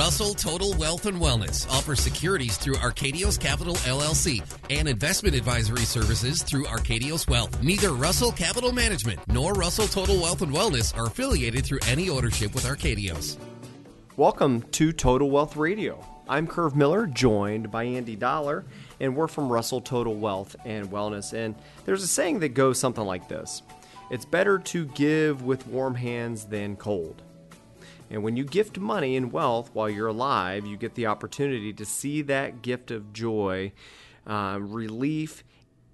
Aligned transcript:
Russell 0.00 0.32
Total 0.32 0.72
Wealth 0.78 1.04
and 1.04 1.20
Wellness 1.20 1.68
offers 1.68 2.00
securities 2.00 2.56
through 2.56 2.76
Arkadios 2.76 3.38
Capital 3.38 3.74
LLC 3.74 4.42
and 4.70 4.88
investment 4.88 5.36
advisory 5.36 5.84
services 5.84 6.42
through 6.42 6.64
Arkadios 6.64 7.28
Wealth. 7.28 7.62
Neither 7.62 7.90
Russell 7.90 8.32
Capital 8.32 8.72
Management 8.72 9.20
nor 9.28 9.52
Russell 9.52 9.86
Total 9.86 10.16
Wealth 10.16 10.40
and 10.40 10.54
Wellness 10.54 10.96
are 10.96 11.08
affiliated 11.08 11.66
through 11.66 11.80
any 11.86 12.08
ownership 12.08 12.54
with 12.54 12.64
Arkadios. 12.64 13.36
Welcome 14.16 14.62
to 14.72 14.90
Total 14.90 15.30
Wealth 15.30 15.54
Radio. 15.56 16.02
I'm 16.30 16.46
Curve 16.46 16.74
Miller, 16.74 17.06
joined 17.06 17.70
by 17.70 17.84
Andy 17.84 18.16
Dollar, 18.16 18.64
and 19.00 19.14
we're 19.14 19.28
from 19.28 19.50
Russell 19.50 19.82
Total 19.82 20.14
Wealth 20.14 20.56
and 20.64 20.90
Wellness. 20.90 21.34
And 21.34 21.54
there's 21.84 22.02
a 22.02 22.08
saying 22.08 22.38
that 22.38 22.54
goes 22.54 22.78
something 22.78 23.04
like 23.04 23.28
this 23.28 23.60
It's 24.10 24.24
better 24.24 24.58
to 24.60 24.86
give 24.86 25.42
with 25.42 25.66
warm 25.66 25.94
hands 25.94 26.46
than 26.46 26.76
cold. 26.76 27.20
And 28.10 28.24
when 28.24 28.36
you 28.36 28.44
gift 28.44 28.78
money 28.78 29.16
and 29.16 29.32
wealth 29.32 29.70
while 29.72 29.88
you're 29.88 30.08
alive, 30.08 30.66
you 30.66 30.76
get 30.76 30.96
the 30.96 31.06
opportunity 31.06 31.72
to 31.72 31.84
see 31.86 32.22
that 32.22 32.60
gift 32.60 32.90
of 32.90 33.12
joy, 33.12 33.72
uh, 34.26 34.58
relief, 34.60 35.44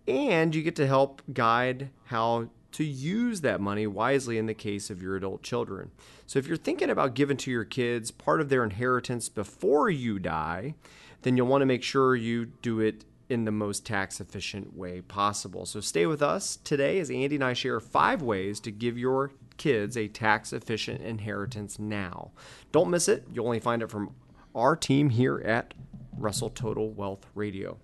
and 0.09 0.55
you 0.55 0.63
get 0.63 0.77
to 0.77 0.87
help 0.87 1.21
guide 1.33 1.91
how 2.07 2.49
to 2.73 2.85
use 2.85 3.41
that 3.43 3.61
money 3.61 3.87
wisely 3.87 4.39
in 4.39 4.47
the 4.47 4.55
case 4.55 4.91
of 4.91 5.03
your 5.03 5.17
adult 5.17 5.43
children. 5.43 5.91
So 6.27 6.39
if 6.39 6.47
you're 6.47 6.57
thinking 6.57 6.91
about 6.91 7.15
giving 7.15 7.37
to 7.39 7.51
your 7.51 7.65
kids 7.65 8.11
part 8.11 8.41
of 8.41 8.49
their 8.49 8.65
inheritance 8.65 9.29
before 9.29 9.91
you 9.91 10.19
die, 10.19 10.75
then 11.23 11.37
you'll 11.37 11.47
want 11.47 11.63
to 11.63 11.67
make 11.67 11.83
sure 11.83 12.15
you 12.15 12.47
do 12.47 12.81
it 12.81 13.05
in 13.29 13.45
the 13.45 13.51
most 13.51 13.85
tax 13.85 14.21
efficient 14.21 14.77
way 14.77 15.01
possible. 15.01 15.67
So 15.67 15.81
stay 15.81 16.07
with 16.07 16.23
us 16.23 16.57
today 16.65 16.99
as 17.01 17.11
Andy 17.11 17.37
and 17.37 17.45
I 17.45 17.55
share 17.55 17.81
five 17.81 18.23
ways 18.23 18.61
to 18.61 18.71
give 18.71 18.97
your 18.97 19.33
kids 19.57 19.97
a 19.97 20.09
tax 20.09 20.53
efficient 20.53 21.01
inheritance 21.01 21.79
now. 21.79 22.31
Don't 22.73 22.91
miss 22.91 23.09
it. 23.09 23.27
You'll 23.33 23.47
only 23.47 23.61
find 23.61 23.83
it 23.83 23.91
from 23.91 24.15
our 24.55 24.77
team 24.77 25.11
here 25.11 25.39
at 25.41 25.75
Russell 26.17 26.51
Total 26.51 26.91
Wealth 26.91 27.27
Radio. 27.35 27.79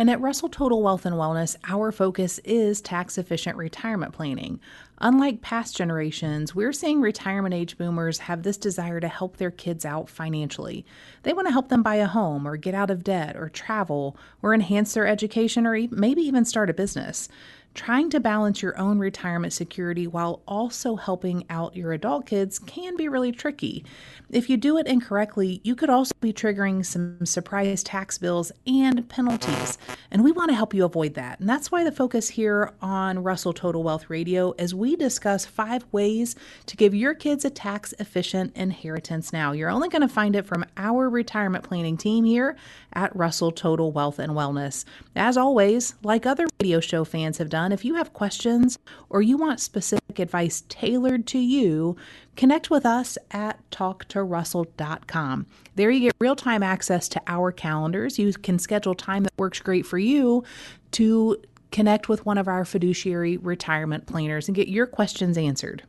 And 0.00 0.08
at 0.08 0.20
Russell 0.20 0.48
Total 0.48 0.80
Wealth 0.80 1.04
and 1.06 1.16
Wellness, 1.16 1.56
our 1.64 1.90
focus 1.90 2.38
is 2.44 2.80
tax 2.80 3.18
efficient 3.18 3.56
retirement 3.56 4.12
planning. 4.12 4.60
Unlike 4.98 5.42
past 5.42 5.76
generations, 5.76 6.54
we're 6.54 6.72
seeing 6.72 7.00
retirement 7.00 7.52
age 7.52 7.76
boomers 7.76 8.20
have 8.20 8.44
this 8.44 8.56
desire 8.56 9.00
to 9.00 9.08
help 9.08 9.36
their 9.36 9.50
kids 9.50 9.84
out 9.84 10.08
financially. 10.08 10.86
They 11.24 11.32
want 11.32 11.48
to 11.48 11.52
help 11.52 11.68
them 11.68 11.82
buy 11.82 11.96
a 11.96 12.06
home 12.06 12.46
or 12.46 12.56
get 12.56 12.76
out 12.76 12.90
of 12.92 13.02
debt 13.02 13.36
or 13.36 13.48
travel 13.48 14.16
or 14.40 14.54
enhance 14.54 14.94
their 14.94 15.08
education 15.08 15.66
or 15.66 15.76
maybe 15.90 16.22
even 16.22 16.44
start 16.44 16.70
a 16.70 16.74
business. 16.74 17.28
Trying 17.74 18.10
to 18.10 18.18
balance 18.18 18.60
your 18.60 18.76
own 18.76 18.98
retirement 18.98 19.52
security 19.52 20.06
while 20.08 20.42
also 20.48 20.96
helping 20.96 21.44
out 21.48 21.76
your 21.76 21.92
adult 21.92 22.26
kids 22.26 22.58
can 22.58 22.96
be 22.96 23.08
really 23.08 23.30
tricky. 23.30 23.84
If 24.30 24.50
you 24.50 24.56
do 24.56 24.78
it 24.78 24.86
incorrectly, 24.86 25.60
you 25.62 25.76
could 25.76 25.88
also 25.88 26.12
be 26.20 26.32
triggering 26.32 26.84
some 26.84 27.24
surprise 27.24 27.82
tax 27.82 28.18
bills 28.18 28.50
and 28.66 29.08
penalties. 29.08 29.78
And 30.10 30.24
we 30.24 30.32
want 30.32 30.50
to 30.50 30.56
help 30.56 30.74
you 30.74 30.84
avoid 30.84 31.14
that. 31.14 31.38
And 31.40 31.48
that's 31.48 31.70
why 31.70 31.84
the 31.84 31.92
focus 31.92 32.28
here 32.28 32.72
on 32.82 33.22
Russell 33.22 33.52
Total 33.52 33.82
Wealth 33.82 34.10
Radio 34.10 34.54
is 34.58 34.74
we 34.74 34.96
discuss 34.96 35.46
five 35.46 35.86
ways 35.92 36.34
to 36.66 36.76
give 36.76 36.94
your 36.94 37.14
kids 37.14 37.44
a 37.44 37.50
tax 37.50 37.94
efficient 37.98 38.56
inheritance 38.56 39.32
now. 39.32 39.52
You're 39.52 39.70
only 39.70 39.88
going 39.88 40.02
to 40.02 40.08
find 40.08 40.34
it 40.34 40.46
from 40.46 40.64
our 40.76 41.08
retirement 41.08 41.64
planning 41.64 41.96
team 41.96 42.24
here 42.24 42.56
at 42.92 43.14
Russell 43.14 43.52
Total 43.52 43.92
Wealth 43.92 44.18
and 44.18 44.32
Wellness. 44.32 44.84
As 45.14 45.36
always, 45.36 45.94
like 46.02 46.26
other 46.26 46.46
radio 46.60 46.80
show 46.80 47.04
fans 47.04 47.38
have 47.38 47.48
done, 47.48 47.67
done. 47.68 47.72
If 47.74 47.84
you 47.84 47.94
have 47.94 48.12
questions 48.12 48.78
or 49.10 49.22
you 49.22 49.36
want 49.36 49.60
specific 49.60 50.18
advice 50.18 50.64
tailored 50.68 51.26
to 51.28 51.38
you, 51.38 51.96
connect 52.36 52.70
with 52.70 52.86
us 52.86 53.18
at 53.30 53.58
talktorussell.com. 53.70 55.46
There 55.74 55.90
you 55.90 56.00
get 56.00 56.14
real 56.18 56.36
time 56.36 56.62
access 56.62 57.08
to 57.10 57.22
our 57.26 57.52
calendars. 57.52 58.18
You 58.18 58.32
can 58.32 58.58
schedule 58.58 58.94
time 58.94 59.24
that 59.24 59.32
works 59.36 59.60
great 59.60 59.86
for 59.86 59.98
you 59.98 60.44
to 60.92 61.36
connect 61.70 62.08
with 62.08 62.24
one 62.24 62.38
of 62.38 62.48
our 62.48 62.64
fiduciary 62.64 63.36
retirement 63.36 64.06
planners 64.06 64.48
and 64.48 64.54
get 64.54 64.68
your 64.68 64.86
questions 64.86 65.36
answered. 65.36 65.82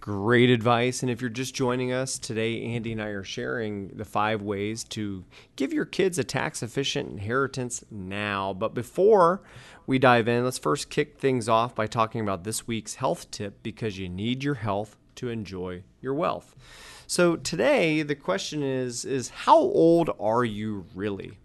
Great 0.00 0.48
advice. 0.48 1.02
And 1.02 1.10
if 1.10 1.20
you're 1.20 1.28
just 1.28 1.54
joining 1.54 1.92
us 1.92 2.18
today, 2.18 2.62
Andy 2.62 2.92
and 2.92 3.02
I 3.02 3.08
are 3.08 3.24
sharing 3.24 3.88
the 3.88 4.04
five 4.04 4.40
ways 4.40 4.84
to 4.84 5.24
give 5.56 5.72
your 5.72 5.84
kids 5.84 6.18
a 6.18 6.24
tax 6.24 6.62
efficient 6.62 7.10
inheritance 7.10 7.84
now. 7.90 8.54
But 8.54 8.74
before 8.74 9.42
we 9.88 9.98
dive 9.98 10.28
in, 10.28 10.44
let's 10.44 10.58
first 10.58 10.90
kick 10.90 11.18
things 11.18 11.48
off 11.48 11.74
by 11.74 11.86
talking 11.86 12.20
about 12.20 12.44
this 12.44 12.66
week's 12.66 12.96
health 12.96 13.30
tip 13.30 13.62
because 13.62 13.98
you 13.98 14.06
need 14.06 14.44
your 14.44 14.56
health 14.56 14.98
to 15.14 15.30
enjoy 15.30 15.82
your 16.02 16.12
wealth. 16.12 16.54
So 17.06 17.36
today 17.36 18.02
the 18.02 18.14
question 18.14 18.62
is 18.62 19.06
is 19.06 19.30
how 19.30 19.56
old 19.56 20.10
are 20.20 20.44
you 20.44 20.84
really? 20.94 21.38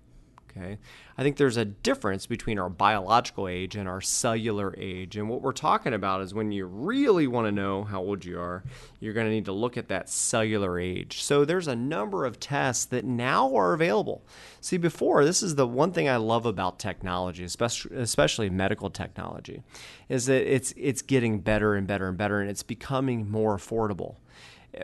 Okay. 0.55 0.77
I 1.17 1.23
think 1.23 1.37
there's 1.37 1.57
a 1.57 1.65
difference 1.65 2.27
between 2.27 2.59
our 2.59 2.69
biological 2.69 3.47
age 3.47 3.75
and 3.75 3.89
our 3.89 4.01
cellular 4.01 4.75
age. 4.77 5.17
And 5.17 5.27
what 5.27 5.41
we're 5.41 5.51
talking 5.51 5.93
about 5.93 6.21
is 6.21 6.33
when 6.33 6.51
you 6.51 6.67
really 6.67 7.25
want 7.25 7.47
to 7.47 7.51
know 7.51 7.83
how 7.83 8.01
old 8.01 8.23
you 8.23 8.39
are, 8.39 8.63
you're 8.99 9.13
going 9.13 9.25
to 9.25 9.31
need 9.31 9.45
to 9.45 9.51
look 9.51 9.77
at 9.77 9.87
that 9.87 10.09
cellular 10.09 10.79
age. 10.79 11.23
So 11.23 11.43
there's 11.43 11.67
a 11.67 11.75
number 11.75 12.25
of 12.25 12.39
tests 12.39 12.85
that 12.85 13.03
now 13.03 13.55
are 13.55 13.73
available. 13.73 14.23
See, 14.61 14.77
before, 14.77 15.25
this 15.25 15.41
is 15.41 15.55
the 15.55 15.67
one 15.67 15.91
thing 15.91 16.07
I 16.07 16.17
love 16.17 16.45
about 16.45 16.77
technology, 16.77 17.43
especially, 17.43 17.97
especially 17.97 18.51
medical 18.51 18.91
technology, 18.91 19.63
is 20.07 20.27
that 20.27 20.53
it's, 20.53 20.71
it's 20.77 21.01
getting 21.01 21.39
better 21.39 21.73
and 21.73 21.87
better 21.87 22.07
and 22.07 22.17
better, 22.17 22.41
and 22.41 22.49
it's 22.49 22.63
becoming 22.63 23.29
more 23.29 23.57
affordable 23.57 24.17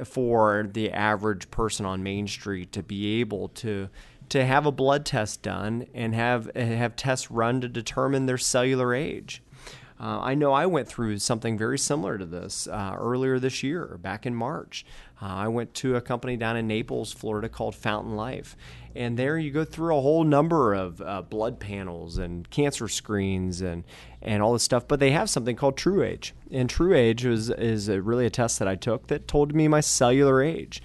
for 0.04 0.70
the 0.72 0.92
average 0.92 1.50
person 1.52 1.86
on 1.86 2.04
Main 2.04 2.28
Street 2.28 2.72
to 2.72 2.84
be 2.84 3.20
able 3.20 3.50
to 3.50 3.90
to 4.30 4.46
have 4.46 4.66
a 4.66 4.72
blood 4.72 5.06
test 5.06 5.42
done 5.42 5.88
and 5.94 6.16
have 6.16 6.54
have 6.56 6.96
tests 6.96 7.30
run 7.32 7.62
to 7.62 7.68
determine 7.68 8.26
their 8.26 8.38
cellular 8.38 8.94
age. 8.94 9.42
Uh, 10.02 10.20
I 10.22 10.34
know 10.34 10.54
I 10.54 10.66
went 10.66 10.88
through 10.88 11.20
something 11.20 11.58
very 11.58 11.78
similar 11.78 12.18
to 12.18 12.26
this 12.26 12.68
uh, 12.68 12.96
earlier 12.98 13.38
this 13.38 13.64
year, 13.64 14.00
back 14.02 14.26
in 14.26 14.34
March. 14.34 14.86
Uh, 15.22 15.26
I 15.26 15.48
went 15.50 15.74
to 15.76 15.98
a 15.98 16.02
company 16.02 16.38
down 16.38 16.56
in 16.56 16.68
Naples, 16.68 17.12
Florida 17.12 17.50
called 17.50 17.76
Fountain 17.76 18.16
Life. 18.16 18.56
And 18.96 19.20
there 19.20 19.38
you 19.38 19.52
go 19.52 19.66
through 19.66 19.98
a 19.98 20.02
whole 20.02 20.24
number 20.24 20.74
of 20.74 21.02
uh, 21.02 21.22
blood 21.24 21.60
panels 21.60 22.18
and 22.18 22.50
cancer 22.50 22.88
screens 22.88 23.60
and, 23.60 23.84
and 24.22 24.42
all 24.42 24.54
this 24.54 24.64
stuff. 24.64 24.88
But 24.88 25.02
they 25.02 25.12
have 25.12 25.30
something 25.30 25.58
called 25.58 25.76
TruAge. 25.76 26.32
And 26.50 26.70
TruAge 26.70 27.26
was, 27.26 27.50
is 27.50 27.90
a, 27.90 28.02
really 28.02 28.26
a 28.26 28.30
test 28.30 28.58
that 28.60 28.70
I 28.70 28.76
took 28.76 29.08
that 29.08 29.28
told 29.28 29.54
me 29.54 29.68
my 29.68 29.82
cellular 29.82 30.42
age. 30.42 30.82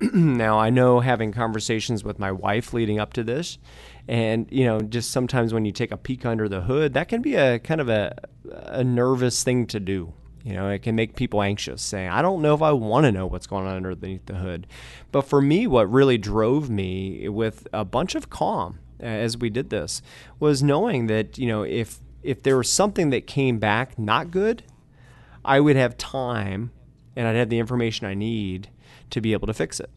now 0.12 0.58
I 0.58 0.70
know 0.70 1.00
having 1.00 1.32
conversations 1.32 2.04
with 2.04 2.18
my 2.18 2.30
wife 2.30 2.72
leading 2.72 2.98
up 2.98 3.12
to 3.14 3.24
this, 3.24 3.58
and 4.06 4.46
you 4.50 4.64
know, 4.64 4.80
just 4.80 5.10
sometimes 5.10 5.52
when 5.52 5.64
you 5.64 5.72
take 5.72 5.90
a 5.90 5.96
peek 5.96 6.24
under 6.24 6.48
the 6.48 6.62
hood, 6.62 6.94
that 6.94 7.08
can 7.08 7.22
be 7.22 7.34
a 7.34 7.58
kind 7.58 7.80
of 7.80 7.88
a, 7.88 8.14
a 8.50 8.84
nervous 8.84 9.42
thing 9.42 9.66
to 9.66 9.80
do. 9.80 10.12
You 10.44 10.54
know, 10.54 10.70
it 10.70 10.82
can 10.82 10.94
make 10.94 11.16
people 11.16 11.42
anxious, 11.42 11.82
saying, 11.82 12.08
I 12.08 12.22
don't 12.22 12.40
know 12.40 12.54
if 12.54 12.62
I 12.62 12.72
want 12.72 13.04
to 13.04 13.12
know 13.12 13.26
what's 13.26 13.46
going 13.46 13.66
on 13.66 13.76
underneath 13.76 14.26
the 14.26 14.36
hood. 14.36 14.66
But 15.10 15.22
for 15.22 15.42
me, 15.42 15.66
what 15.66 15.90
really 15.90 16.16
drove 16.16 16.70
me 16.70 17.28
with 17.28 17.66
a 17.72 17.84
bunch 17.84 18.14
of 18.14 18.30
calm 18.30 18.78
as 19.00 19.36
we 19.36 19.50
did 19.50 19.70
this 19.70 20.00
was 20.38 20.62
knowing 20.62 21.06
that, 21.08 21.38
you 21.38 21.48
know, 21.48 21.62
if 21.62 22.00
if 22.22 22.42
there 22.42 22.56
was 22.56 22.70
something 22.70 23.10
that 23.10 23.26
came 23.26 23.58
back 23.58 23.98
not 23.98 24.30
good, 24.30 24.62
I 25.44 25.60
would 25.60 25.76
have 25.76 25.96
time 25.96 26.72
and 27.14 27.26
I'd 27.26 27.36
have 27.36 27.48
the 27.48 27.58
information 27.58 28.06
I 28.06 28.14
need 28.14 28.68
to 29.10 29.20
be 29.20 29.32
able 29.32 29.46
to 29.46 29.54
fix 29.54 29.80
it. 29.80 29.90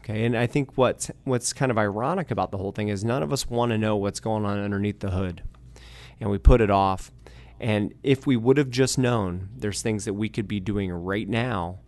Okay, 0.00 0.24
and 0.24 0.36
I 0.36 0.46
think 0.46 0.76
what's 0.76 1.10
what's 1.24 1.52
kind 1.52 1.70
of 1.70 1.78
ironic 1.78 2.30
about 2.30 2.50
the 2.50 2.58
whole 2.58 2.72
thing 2.72 2.88
is 2.88 3.04
none 3.04 3.22
of 3.22 3.32
us 3.32 3.48
want 3.48 3.72
to 3.72 3.78
know 3.78 3.96
what's 3.96 4.20
going 4.20 4.44
on 4.44 4.58
underneath 4.58 5.00
the 5.00 5.10
hood, 5.10 5.42
and 6.20 6.30
we 6.30 6.38
put 6.38 6.60
it 6.60 6.70
off. 6.70 7.10
And 7.58 7.94
if 8.02 8.26
we 8.26 8.36
would 8.36 8.58
have 8.58 8.68
just 8.68 8.98
known, 8.98 9.48
there's 9.56 9.80
things 9.80 10.04
that 10.04 10.12
we 10.12 10.28
could 10.28 10.46
be 10.46 10.60
doing 10.60 10.90
right 10.90 11.28
now 11.28 11.78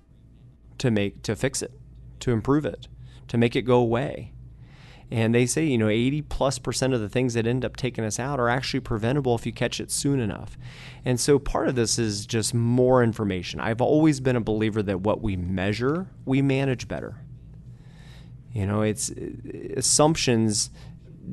to 0.78 0.90
make 0.90 1.22
to 1.24 1.36
fix 1.36 1.60
it, 1.60 1.72
to 2.20 2.32
improve 2.32 2.64
it, 2.64 2.88
to 3.28 3.36
make 3.36 3.54
it 3.54 3.62
go 3.62 3.76
away. 3.76 4.32
And 5.10 5.34
they 5.34 5.46
say, 5.46 5.64
you 5.64 5.78
know, 5.78 5.88
80 5.88 6.22
plus 6.22 6.58
percent 6.58 6.92
of 6.92 7.00
the 7.00 7.08
things 7.08 7.34
that 7.34 7.46
end 7.46 7.64
up 7.64 7.76
taking 7.76 8.04
us 8.04 8.18
out 8.18 8.40
are 8.40 8.48
actually 8.48 8.80
preventable 8.80 9.34
if 9.36 9.46
you 9.46 9.52
catch 9.52 9.78
it 9.78 9.90
soon 9.90 10.18
enough. 10.18 10.58
And 11.04 11.20
so 11.20 11.38
part 11.38 11.68
of 11.68 11.76
this 11.76 11.98
is 11.98 12.26
just 12.26 12.52
more 12.54 13.02
information. 13.02 13.60
I've 13.60 13.80
always 13.80 14.20
been 14.20 14.36
a 14.36 14.40
believer 14.40 14.82
that 14.82 15.02
what 15.02 15.22
we 15.22 15.36
measure, 15.36 16.08
we 16.24 16.42
manage 16.42 16.88
better. 16.88 17.16
You 18.52 18.66
know, 18.66 18.82
it's 18.82 19.10
uh, 19.10 19.30
assumptions 19.76 20.70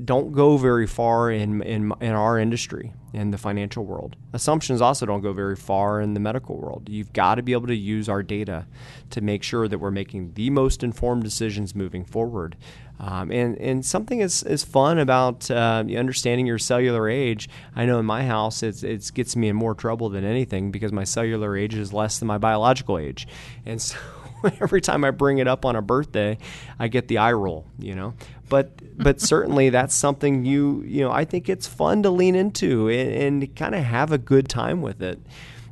don't 0.06 0.32
go 0.32 0.58
very 0.58 0.88
far 0.88 1.32
in, 1.32 1.62
in, 1.62 1.94
in 2.02 2.12
our 2.12 2.40
industry, 2.40 2.94
in 3.14 3.32
the 3.32 3.38
financial 3.38 3.86
world. 3.86 4.16
Assumptions 4.34 4.82
also 4.82 5.06
don't 5.06 5.22
go 5.22 5.34
very 5.34 5.56
far 5.56 6.02
in 6.02 6.14
the 6.14 6.20
medical 6.20 6.58
world. 6.58 6.90
You've 6.90 7.14
got 7.14 7.36
to 7.36 7.44
be 7.44 7.54
able 7.54 7.68
to 7.68 7.76
use 7.76 8.10
our 8.10 8.24
data 8.24 8.66
to 9.12 9.22
make 9.22 9.44
sure 9.44 9.68
that 9.68 9.78
we're 9.78 9.92
making 9.92 10.34
the 10.34 10.50
most 10.50 10.84
informed 10.84 11.24
decisions 11.24 11.76
moving 11.76 12.06
forward. 12.06 12.56
Um, 13.00 13.32
and, 13.32 13.58
and 13.58 13.86
something 13.86 14.20
is, 14.20 14.44
is 14.44 14.64
fun 14.64 14.98
about 14.98 15.50
uh, 15.52 15.84
understanding 15.96 16.46
your 16.46 16.60
cellular 16.60 17.10
age. 17.10 17.50
I 17.76 17.86
know 17.86 18.00
in 18.00 18.06
my 18.06 18.24
house 18.24 18.64
it's, 18.64 18.84
it 18.84 19.12
gets 19.14 19.36
me 19.36 19.50
in 19.50 19.56
more 19.56 19.76
trouble 19.76 20.10
than 20.10 20.24
anything 20.24 20.72
because 20.72 20.92
my 20.92 21.04
cellular 21.04 21.58
age 21.58 21.76
is 21.76 21.92
less 21.92 22.20
than 22.20 22.28
my 22.28 22.38
biological 22.38 22.98
age. 22.98 23.28
And 23.66 23.82
so 23.82 23.98
every 24.62 24.82
time 24.82 25.04
I 25.04 25.12
bring 25.12 25.38
it 25.38 25.48
up 25.48 25.66
on 25.66 25.76
a 25.76 25.82
birthday, 25.82 26.38
I 26.80 26.88
get 26.88 27.08
the 27.08 27.18
eye 27.18 27.34
roll, 27.34 27.66
you 27.80 27.96
know. 27.96 28.14
But 28.50 28.98
but 28.98 29.22
certainly 29.22 29.70
that's 29.70 29.96
something 29.96 30.46
you 30.46 30.84
you 30.86 31.02
know 31.02 31.12
I 31.12 31.26
think 31.26 31.50
it's 31.50 31.68
fun 31.68 32.04
to 32.04 32.10
lean 32.10 32.36
into 32.36 32.90
and, 32.90 33.44
and 33.44 33.56
kind 33.56 33.76
of 33.76 33.84
have 33.84 34.12
a 34.12 34.18
good 34.18 34.50
time 34.50 34.82
with 34.82 35.02
it. 35.02 35.20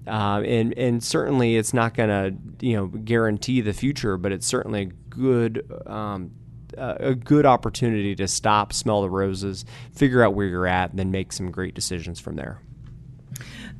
Uh, 0.07 0.41
and 0.41 0.77
and 0.77 1.03
certainly 1.03 1.57
it's 1.57 1.73
not 1.73 1.93
going 1.93 2.09
to 2.09 2.65
you 2.65 2.75
know 2.75 2.87
guarantee 2.87 3.61
the 3.61 3.73
future, 3.73 4.17
but 4.17 4.31
it's 4.31 4.47
certainly 4.47 4.81
a 4.81 4.85
good 4.85 5.69
um, 5.85 6.31
a 6.77 7.13
good 7.13 7.45
opportunity 7.45 8.15
to 8.15 8.27
stop, 8.27 8.73
smell 8.73 9.01
the 9.01 9.09
roses, 9.09 9.65
figure 9.93 10.23
out 10.23 10.33
where 10.33 10.47
you're 10.47 10.67
at, 10.67 10.91
and 10.91 10.99
then 10.99 11.11
make 11.11 11.33
some 11.33 11.51
great 11.51 11.75
decisions 11.75 12.19
from 12.19 12.35
there. 12.35 12.61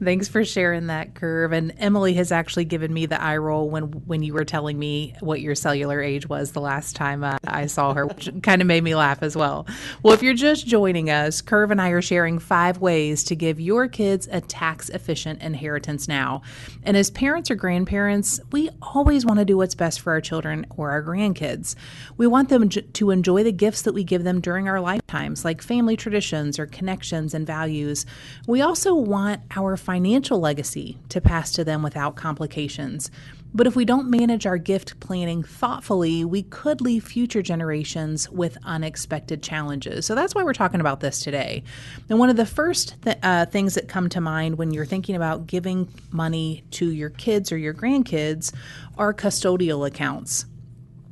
Thanks 0.03 0.27
for 0.27 0.43
sharing 0.43 0.87
that 0.87 1.13
curve. 1.13 1.51
And 1.51 1.73
Emily 1.77 2.15
has 2.15 2.31
actually 2.31 2.65
given 2.65 2.91
me 2.91 3.05
the 3.05 3.21
eye 3.21 3.37
roll 3.37 3.69
when 3.69 3.83
when 4.07 4.23
you 4.23 4.33
were 4.33 4.45
telling 4.45 4.79
me 4.79 5.13
what 5.19 5.41
your 5.41 5.53
cellular 5.53 6.01
age 6.01 6.27
was 6.27 6.53
the 6.53 6.61
last 6.61 6.95
time 6.95 7.23
uh, 7.23 7.37
I 7.45 7.67
saw 7.67 7.93
her, 7.93 8.07
which 8.07 8.27
kind 8.43 8.61
of 8.61 8.67
made 8.67 8.83
me 8.83 8.95
laugh 8.95 9.21
as 9.21 9.35
well. 9.35 9.67
Well, 10.01 10.15
if 10.15 10.23
you're 10.23 10.33
just 10.33 10.65
joining 10.65 11.11
us, 11.11 11.41
Curve 11.41 11.69
and 11.69 11.79
I 11.79 11.89
are 11.89 12.01
sharing 12.01 12.39
five 12.39 12.79
ways 12.79 13.23
to 13.25 13.35
give 13.35 13.59
your 13.59 13.87
kids 13.87 14.27
a 14.31 14.41
tax 14.41 14.89
efficient 14.89 15.39
inheritance 15.43 16.07
now. 16.07 16.41
And 16.81 16.97
as 16.97 17.11
parents 17.11 17.51
or 17.51 17.55
grandparents, 17.55 18.39
we 18.51 18.69
always 18.81 19.23
want 19.23 19.37
to 19.37 19.45
do 19.45 19.57
what's 19.57 19.75
best 19.75 20.01
for 20.01 20.13
our 20.13 20.21
children 20.21 20.65
or 20.77 20.89
our 20.89 21.03
grandkids. 21.03 21.75
We 22.17 22.25
want 22.25 22.49
them 22.49 22.69
to 22.69 23.11
enjoy 23.11 23.43
the 23.43 23.51
gifts 23.51 23.83
that 23.83 23.93
we 23.93 24.03
give 24.03 24.23
them 24.23 24.41
during 24.41 24.67
our 24.67 24.81
lifetimes, 24.81 25.45
like 25.45 25.61
family 25.61 25.95
traditions 25.95 26.57
or 26.57 26.65
connections 26.65 27.35
and 27.35 27.45
values. 27.45 28.07
We 28.47 28.61
also 28.61 28.95
want 28.95 29.41
our 29.55 29.77
financial 29.91 30.39
legacy 30.39 30.97
to 31.09 31.19
pass 31.19 31.51
to 31.51 31.65
them 31.65 31.83
without 31.83 32.15
complications. 32.15 33.11
But 33.53 33.67
if 33.67 33.75
we 33.75 33.83
don't 33.83 34.09
manage 34.09 34.45
our 34.45 34.57
gift 34.57 34.97
planning 35.01 35.43
thoughtfully, 35.43 36.23
we 36.23 36.43
could 36.43 36.79
leave 36.79 37.03
future 37.03 37.41
generations 37.41 38.29
with 38.29 38.57
unexpected 38.63 39.43
challenges. 39.43 40.05
So 40.05 40.15
that's 40.15 40.33
why 40.33 40.43
we're 40.43 40.53
talking 40.53 40.79
about 40.79 41.01
this 41.01 41.21
today. 41.21 41.65
And 42.07 42.19
one 42.19 42.29
of 42.29 42.37
the 42.37 42.45
first 42.45 43.01
th- 43.01 43.17
uh, 43.21 43.47
things 43.47 43.73
that 43.75 43.89
come 43.89 44.07
to 44.07 44.21
mind 44.21 44.57
when 44.57 44.71
you're 44.71 44.85
thinking 44.85 45.17
about 45.17 45.45
giving 45.45 45.89
money 46.09 46.63
to 46.71 46.89
your 46.89 47.09
kids 47.09 47.51
or 47.51 47.57
your 47.57 47.73
grandkids 47.73 48.53
are 48.97 49.13
custodial 49.13 49.85
accounts. 49.85 50.45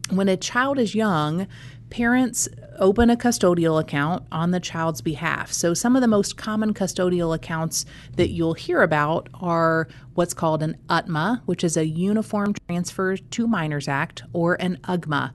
When 0.10 0.30
a 0.30 0.38
child 0.38 0.80
is 0.80 0.96
young, 0.96 1.48
parents 1.90 2.48
open 2.80 3.10
a 3.10 3.16
custodial 3.16 3.80
account 3.80 4.26
on 4.32 4.52
the 4.52 4.60
child's 4.60 5.02
behalf. 5.02 5.52
So, 5.52 5.74
some 5.74 5.96
of 5.96 6.02
the 6.02 6.08
most 6.08 6.38
common 6.38 6.74
custodial 6.74 7.36
accounts 7.36 7.86
that 8.16 8.30
you'll 8.30 8.54
hear 8.54 8.82
about 8.82 9.30
are 9.36 9.88
what's 10.16 10.34
called 10.34 10.64
an 10.64 10.78
UTMA, 10.90 11.42
which 11.46 11.64
is 11.64 11.78
a 11.78 11.86
Uniform 11.86 12.54
Transfer 12.68 13.18
to 13.18 13.48
Minors 13.48 13.88
Act, 13.88 14.24
or 14.34 14.56
an 14.62 14.78
UGMA, 14.84 15.32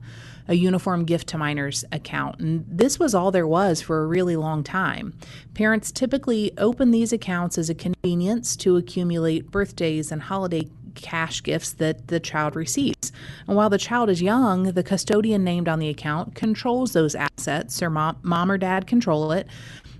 a 0.47 0.53
Uniform 0.55 1.05
Gift 1.05 1.27
to 1.29 1.37
Minors 1.37 1.85
account. 1.91 2.39
And 2.39 2.65
this 2.67 2.99
was 2.99 3.15
all 3.15 3.31
there 3.31 3.47
was 3.47 3.81
for 3.81 4.03
a 4.03 4.07
really 4.07 4.35
long 4.35 4.63
time. 4.63 5.17
Parents 5.53 5.91
typically 5.91 6.51
open 6.57 6.91
these 6.91 7.13
accounts 7.13 7.57
as 7.57 7.69
a 7.69 7.75
convenience 7.75 8.55
to 8.57 8.77
accumulate 8.77 9.51
birthdays 9.51 10.11
and 10.11 10.23
holiday 10.23 10.67
cash 10.95 11.43
gifts 11.43 11.73
that 11.73 12.07
the 12.07 12.19
child 12.19 12.55
receives. 12.55 13.11
And 13.47 13.55
while 13.55 13.69
the 13.69 13.77
child 13.77 14.09
is 14.09 14.21
young, 14.21 14.63
the 14.63 14.83
custodian 14.83 15.43
named 15.43 15.67
on 15.67 15.79
the 15.79 15.89
account 15.89 16.35
controls 16.35 16.93
those 16.93 17.15
assets, 17.15 17.81
or 17.83 17.89
mom, 17.89 18.17
mom 18.23 18.51
or 18.51 18.57
dad 18.57 18.87
control 18.87 19.31
it. 19.31 19.47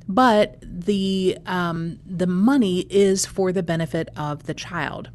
But 0.07 0.57
the 0.61 1.37
um, 1.45 1.99
the 2.05 2.27
money 2.27 2.81
is 2.89 3.25
for 3.25 3.51
the 3.51 3.63
benefit 3.63 4.09
of 4.15 4.45
the 4.45 4.53
child. 4.53 5.09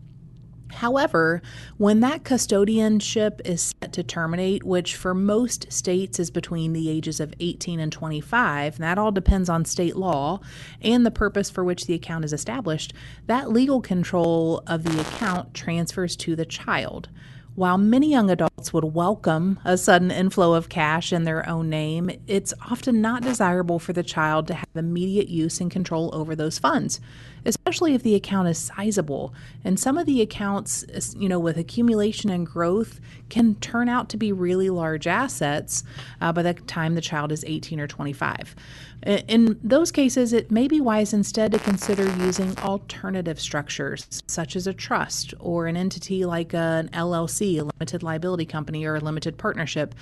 However, 0.75 1.43
when 1.77 2.01
that 2.01 2.25
custodianship 2.25 3.41
is 3.45 3.75
set 3.81 3.93
to 3.93 4.03
terminate, 4.03 4.65
which 4.65 4.97
for 4.97 5.15
most 5.15 5.73
states 5.73 6.19
is 6.19 6.31
between 6.31 6.73
the 6.73 6.89
ages 6.89 7.21
of 7.21 7.35
18 7.41 7.81
and 7.81 7.93
25, 7.93 8.75
and 8.75 8.85
that 8.85 8.99
all 8.99 9.13
depends 9.13 9.49
on 9.49 9.65
state 9.65 9.97
law 9.97 10.41
and 10.83 11.05
the 11.05 11.11
purpose 11.11 11.51
for 11.51 11.65
which 11.65 11.87
the 11.87 11.95
account 11.95 12.25
is 12.25 12.33
established, 12.33 12.93
that 13.27 13.51
legal 13.51 13.81
control 13.81 14.63
of 14.67 14.85
the 14.85 15.01
account 15.01 15.55
transfers 15.55 16.17
to 16.17 16.37
the 16.37 16.47
child. 16.47 17.09
While 17.57 17.79
many 17.79 18.11
young 18.11 18.31
adults 18.31 18.73
would 18.73 18.95
welcome 18.95 19.59
a 19.65 19.77
sudden 19.77 20.11
inflow 20.11 20.55
of 20.55 20.69
cash 20.69 21.13
in 21.13 21.25
their 21.25 21.47
own 21.49 21.69
name, 21.69 22.11
it's 22.27 22.55
often 22.71 23.01
not 23.01 23.23
desirable 23.23 23.79
for 23.79 23.93
the 23.93 24.05
child 24.05 24.47
to 24.47 24.55
have 24.55 24.69
immediate 24.75 25.29
use 25.29 25.61
and 25.61 25.71
control 25.71 26.11
over 26.15 26.37
those 26.37 26.59
funds, 26.59 27.01
especially 27.45 27.95
if 27.95 28.03
the 28.03 28.15
account 28.15 28.49
is 28.49 28.59
sizable. 28.59 29.35
And 29.65 29.79
some 29.79 29.99
of 29.99 30.07
the 30.07 30.21
accounts, 30.21 30.85
you 31.17 31.29
know, 31.29 31.39
with 31.39 31.57
accumulation 31.57 32.31
and 32.31 32.47
growth, 32.47 33.01
can 33.29 33.55
turn 33.57 33.89
out 33.89 34.09
to 34.11 34.17
be 34.17 34.33
really 34.33 34.71
large 34.71 35.07
assets 35.07 35.85
uh, 36.21 36.33
by 36.33 36.43
the 36.43 36.55
time 36.55 36.95
the 36.95 37.01
child 37.01 37.33
is 37.33 37.45
18 37.47 37.81
or 37.81 37.87
25. 37.87 38.55
In 39.07 39.59
those 39.63 39.91
cases, 39.91 40.35
it 40.35 40.51
may 40.51 40.69
be 40.69 40.81
wise 40.81 41.15
instead 41.15 41.53
to 41.53 41.59
consider 41.59 42.05
using 42.19 42.57
alternative 42.59 43.41
structures, 43.41 44.23
such 44.27 44.57
as 44.57 44.67
a 44.67 44.75
trust 44.75 45.33
or 45.41 45.67
an 45.67 45.77
entity 45.77 46.27
like 46.27 46.53
an 46.53 46.89
LLC, 46.89 47.61
a 47.61 47.65
limited 47.65 48.03
liability 48.03 48.45
company, 48.45 48.85
or 48.85 48.97
a 48.97 49.01
limited 49.01 49.39
partnership, 49.39 49.95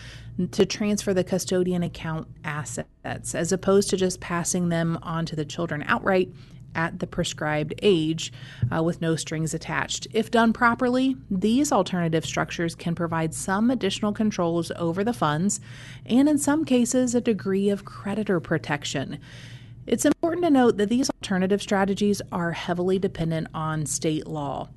to 0.51 0.67
transfer 0.67 1.15
the 1.15 1.23
custodian 1.23 1.85
account 1.85 2.27
assets, 2.45 3.35
as 3.35 3.53
opposed 3.53 3.89
to 3.91 3.97
just 3.97 4.19
passing 4.21 4.69
them 4.69 4.99
on 5.03 5.25
to 5.27 5.37
the 5.37 5.45
children 5.45 5.85
outright 5.87 6.29
at 6.75 6.99
the 6.99 7.07
prescribed 7.07 7.75
age 7.83 8.33
uh, 8.75 8.83
with 8.83 9.01
no 9.01 9.17
strings 9.17 9.55
attached. 9.55 10.07
If 10.13 10.31
done 10.31 10.53
properly, 10.53 11.17
these 11.31 11.73
alternative 11.73 12.25
structures 12.25 12.75
can 12.75 12.95
provide 12.95 13.35
some 13.35 13.71
additional 13.71 14.13
controls 14.13 14.71
over 14.77 15.03
the 15.03 15.13
funds 15.13 15.61
and, 16.07 16.29
in 16.29 16.39
some 16.39 16.65
cases, 16.65 17.15
a 17.15 17.21
degree 17.21 17.69
of 17.69 17.85
creditor 17.85 18.41
protection. 18.41 19.19
It's 19.87 20.05
important 20.05 20.45
to 20.45 20.51
note 20.51 20.77
that 20.77 20.91
these 20.91 21.11
alternative 21.11 21.63
strategies 21.63 22.21
are 22.31 22.53
heavily 22.53 22.99
dependent 22.99 23.49
on 23.55 23.87
state 23.87 24.27
law 24.27 24.69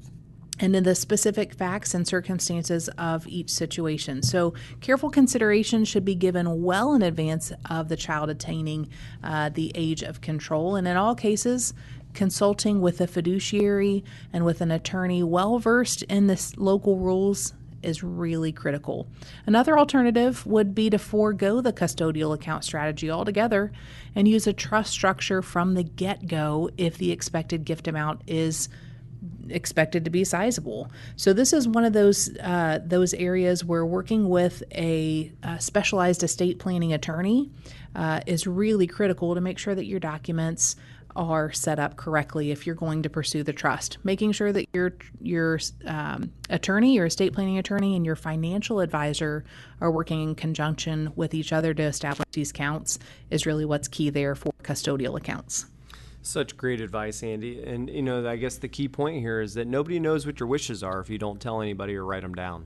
and 0.62 0.76
in 0.76 0.84
the 0.84 0.94
specific 0.94 1.54
facts 1.54 1.94
and 1.94 2.08
circumstances 2.08 2.88
of 2.98 3.28
each 3.28 3.50
situation. 3.50 4.22
So, 4.22 4.54
careful 4.80 5.10
consideration 5.10 5.84
should 5.84 6.06
be 6.06 6.16
given 6.16 6.62
well 6.62 6.94
in 6.94 7.02
advance 7.02 7.52
of 7.70 7.90
the 7.90 7.98
child 7.98 8.30
attaining 8.30 8.88
uh, 9.24 9.50
the 9.50 9.72
age 9.74 10.04
of 10.04 10.22
control. 10.22 10.76
And 10.76 10.88
in 10.88 10.96
all 10.96 11.16
cases, 11.16 11.74
consulting 12.14 12.80
with 12.80 13.02
a 13.02 13.08
fiduciary 13.08 14.04
and 14.32 14.46
with 14.46 14.62
an 14.62 14.72
attorney 14.72 15.24
well 15.24 15.58
versed 15.58 16.04
in 16.04 16.28
the 16.28 16.54
local 16.58 16.98
rules 16.98 17.54
is 17.82 18.04
really 18.04 18.52
critical. 18.52 19.08
Another 19.48 19.80
alternative 19.80 20.46
would 20.46 20.76
be 20.76 20.92
to 20.92 21.00
forego 21.00 21.62
the 21.62 21.74
custodial 21.74 22.36
account 22.36 22.64
strategy 22.64 23.10
altogether 23.10 23.72
and 24.14 24.28
use 24.28 24.46
a 24.46 24.54
trust 24.54 24.92
structure 24.92 25.42
from 25.42 25.74
the 25.74 25.84
get 25.84 26.28
go 26.28 26.70
if 26.78 27.00
the 27.00 27.12
expected 27.12 27.66
gift 27.66 27.88
amount 27.88 28.22
is 28.28 28.70
expected 29.50 30.06
to 30.06 30.12
be 30.12 30.24
sizable. 30.24 30.90
So 31.16 31.34
this 31.34 31.54
is 31.54 31.68
one 31.68 31.86
of 31.86 31.94
those 31.94 32.36
uh, 32.40 32.80
those 32.84 33.14
areas 33.14 33.64
where 33.64 33.86
working 33.86 34.30
with 34.30 34.64
a, 34.74 35.32
a 35.44 35.60
specialized 35.60 36.24
estate 36.24 36.60
planning 36.60 36.94
attorney 36.94 37.52
uh, 37.96 38.22
is 38.26 38.48
really 38.48 38.88
critical 38.88 39.36
to 39.36 39.42
make 39.42 39.58
sure 39.58 39.76
that 39.76 39.86
your 39.86 40.00
documents 40.00 40.76
are 41.16 41.52
set 41.52 41.80
up 41.80 41.98
correctly 41.98 42.52
if 42.52 42.66
you're 42.66 42.76
going 42.76 43.04
to 43.04 43.10
pursue 43.10 43.44
the 43.44 43.54
trust. 43.54 43.98
Making 44.04 44.32
sure 44.32 44.52
that 44.52 44.68
your 44.74 44.94
your 45.22 45.60
um, 45.86 46.32
attorney, 46.50 46.94
your 46.96 47.06
estate 47.06 47.34
planning 47.34 47.58
attorney, 47.58 47.96
and 47.96 48.06
your 48.06 48.16
financial 48.16 48.80
advisor 48.80 49.44
are 49.80 49.92
working 49.92 50.24
in 50.24 50.36
conjunction 50.36 51.12
with 51.16 51.34
each 51.34 51.54
other 51.54 51.74
to 51.74 51.84
establish 51.84 52.28
these 52.32 52.52
counts 52.52 53.00
is 53.30 53.46
really 53.46 53.66
what's 53.66 53.88
key 53.88 54.10
there 54.10 54.36
for 54.36 54.54
custodial 54.64 55.18
accounts. 55.18 55.66
Such 56.24 56.56
great 56.56 56.82
advice, 56.82 57.24
Andy. 57.24 57.64
And, 57.64 57.90
you 57.90 58.02
know, 58.02 58.28
I 58.28 58.36
guess 58.36 58.58
the 58.58 58.68
key 58.68 58.88
point 58.88 59.20
here 59.20 59.42
is 59.42 59.56
that 59.56 59.68
nobody 59.68 60.00
knows 60.00 60.26
what 60.26 60.40
your 60.40 60.48
wishes 60.48 60.84
are 60.84 61.00
if 61.00 61.10
you 61.10 61.18
don't 61.18 61.42
tell 61.42 61.62
anybody 61.62 61.96
or 61.96 62.06
write 62.06 62.22
them 62.22 62.36
down. 62.36 62.66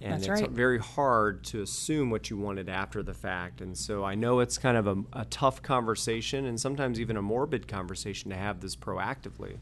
And 0.00 0.14
That's 0.14 0.28
it's 0.28 0.40
right. 0.42 0.50
very 0.50 0.78
hard 0.78 1.44
to 1.44 1.62
assume 1.62 2.10
what 2.10 2.28
you 2.28 2.36
wanted 2.36 2.68
after 2.68 3.02
the 3.02 3.14
fact. 3.14 3.60
And 3.60 3.76
so 3.76 4.04
I 4.04 4.14
know 4.14 4.40
it's 4.40 4.58
kind 4.58 4.76
of 4.76 4.86
a, 4.86 4.96
a 5.12 5.24
tough 5.26 5.62
conversation 5.62 6.46
and 6.46 6.60
sometimes 6.60 7.00
even 7.00 7.16
a 7.16 7.22
morbid 7.22 7.68
conversation 7.68 8.30
to 8.30 8.36
have 8.36 8.60
this 8.60 8.74
proactively. 8.74 9.58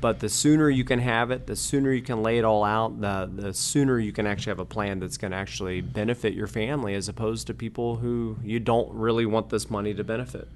But 0.00 0.18
the 0.18 0.28
sooner 0.28 0.68
you 0.68 0.82
can 0.82 0.98
have 0.98 1.30
it, 1.30 1.46
the 1.46 1.54
sooner 1.54 1.92
you 1.92 2.02
can 2.02 2.24
lay 2.24 2.38
it 2.38 2.44
all 2.44 2.64
out, 2.64 3.00
the, 3.00 3.30
the 3.32 3.54
sooner 3.54 4.00
you 4.00 4.12
can 4.12 4.26
actually 4.26 4.50
have 4.50 4.58
a 4.58 4.64
plan 4.64 4.98
that's 4.98 5.16
going 5.16 5.30
to 5.30 5.36
actually 5.36 5.80
benefit 5.80 6.34
your 6.34 6.48
family 6.48 6.94
as 6.94 7.08
opposed 7.08 7.46
to 7.46 7.54
people 7.54 7.96
who 7.96 8.36
you 8.42 8.58
don't 8.58 8.92
really 8.92 9.26
want 9.26 9.48
this 9.48 9.70
money 9.70 9.94
to 9.94 10.02
benefit. 10.02 10.48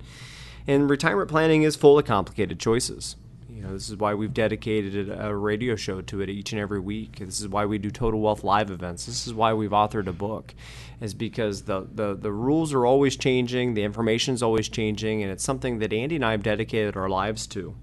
And 0.67 0.91
retirement 0.91 1.31
planning 1.31 1.63
is 1.63 1.77
full 1.77 1.99
of 1.99 2.05
complicated 2.05 2.59
choices. 2.59 3.17
You 3.49 3.63
know, 3.63 3.73
this 3.73 3.89
is 3.89 3.97
why 3.97 4.15
we've 4.15 4.35
dedicated 4.35 5.09
a 5.09 5.35
radio 5.35 5.77
show 5.77 6.03
to 6.03 6.21
it 6.21 6.29
each 6.29 6.53
and 6.53 6.61
every 6.61 6.81
week. 6.81 7.21
This 7.21 7.41
is 7.41 7.49
why 7.49 7.65
we 7.65 7.79
do 7.79 7.91
Total 7.91 8.21
Wealth 8.21 8.45
live 8.45 8.71
events. 8.71 9.07
This 9.07 9.27
is 9.27 9.33
why 9.33 9.55
we've 9.55 9.71
authored 9.71 10.09
a 10.09 10.13
book, 10.13 10.55
is 11.01 11.15
because 11.15 11.63
the, 11.63 11.87
the, 11.95 12.15
the 12.15 12.33
rules 12.33 12.75
are 12.75 12.85
always 12.85 13.17
changing, 13.17 13.75
the 13.75 13.85
information 13.85 14.35
is 14.35 14.43
always 14.43 14.69
changing, 14.69 15.23
and 15.23 15.33
it's 15.33 15.45
something 15.45 15.79
that 15.79 15.93
Andy 15.93 16.17
and 16.17 16.25
I 16.25 16.33
have 16.33 16.43
dedicated 16.43 16.97
our 16.97 17.09
lives 17.09 17.47
to, 17.49 17.75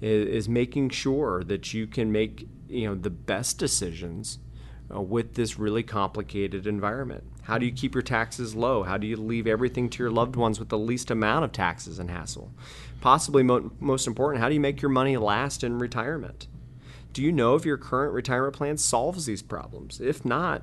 is, 0.00 0.26
is 0.28 0.48
making 0.48 0.90
sure 0.90 1.44
that 1.44 1.74
you 1.74 1.86
can 1.86 2.10
make 2.10 2.46
you 2.68 2.88
know 2.88 2.94
the 2.94 3.10
best 3.10 3.58
decisions 3.58 4.38
uh, 4.94 5.00
with 5.00 5.34
this 5.34 5.58
really 5.58 5.82
complicated 5.82 6.66
environment. 6.66 7.24
How 7.42 7.58
do 7.58 7.66
you 7.66 7.72
keep 7.72 7.94
your 7.94 8.02
taxes 8.02 8.54
low? 8.54 8.82
How 8.82 8.96
do 8.96 9.06
you 9.06 9.16
leave 9.16 9.46
everything 9.46 9.88
to 9.90 10.02
your 10.02 10.10
loved 10.10 10.36
ones 10.36 10.58
with 10.58 10.68
the 10.68 10.78
least 10.78 11.10
amount 11.10 11.44
of 11.44 11.52
taxes 11.52 11.98
and 11.98 12.10
hassle? 12.10 12.50
Possibly 13.00 13.42
mo- 13.42 13.72
most 13.80 14.06
important, 14.06 14.42
how 14.42 14.48
do 14.48 14.54
you 14.54 14.60
make 14.60 14.82
your 14.82 14.90
money 14.90 15.16
last 15.16 15.64
in 15.64 15.78
retirement? 15.78 16.46
Do 17.12 17.22
you 17.22 17.32
know 17.32 17.54
if 17.56 17.64
your 17.64 17.76
current 17.76 18.12
retirement 18.12 18.54
plan 18.54 18.76
solves 18.76 19.26
these 19.26 19.42
problems? 19.42 20.00
If 20.00 20.24
not, 20.24 20.62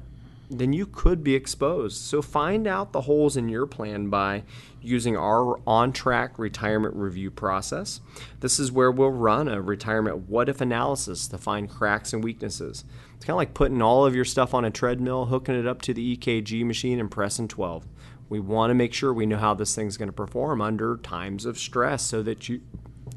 then 0.50 0.72
you 0.72 0.86
could 0.86 1.24
be 1.24 1.36
exposed. 1.36 1.98
So 1.98 2.22
find 2.22 2.68
out 2.68 2.94
the 2.94 3.02
holes 3.02 3.36
in 3.36 3.50
your 3.50 3.66
plan 3.66 4.10
by 4.10 4.44
using 4.82 5.18
our 5.18 5.60
on 5.68 5.92
track 5.92 6.40
retirement 6.40 6.96
review 6.96 7.30
process. 7.30 8.00
This 8.40 8.60
is 8.60 8.72
where 8.72 8.92
we'll 8.92 9.12
run 9.12 9.50
a 9.50 9.62
retirement 9.62 10.30
what 10.30 10.48
if 10.48 10.62
analysis 10.62 11.28
to 11.28 11.38
find 11.38 11.70
cracks 11.70 12.14
and 12.14 12.24
weaknesses. 12.24 12.86
It's 13.18 13.26
kind 13.26 13.34
of 13.34 13.38
like 13.38 13.56
putting 13.56 13.82
all 13.82 14.06
of 14.06 14.16
your 14.16 14.26
stuff 14.26 14.54
on 14.54 14.64
a 14.64 14.70
treadmill, 14.70 15.26
hooking 15.26 15.56
it 15.56 15.68
up 15.68 15.82
to 15.84 15.94
the 15.94 16.16
EKG 16.16 16.64
machine, 16.64 17.00
and 17.00 17.10
pressing 17.10 17.48
12. 17.48 17.88
We 18.30 18.40
want 18.40 18.70
to 18.70 18.76
make 18.76 18.94
sure 18.94 19.12
we 19.12 19.26
know 19.26 19.38
how 19.38 19.56
this 19.56 19.74
thing's 19.74 19.98
going 19.98 20.10
to 20.10 20.14
perform 20.14 20.62
under 20.62 20.98
times 20.98 21.46
of 21.46 21.58
stress 21.58 22.04
so 22.04 22.22
that 22.24 22.48
you 22.48 22.62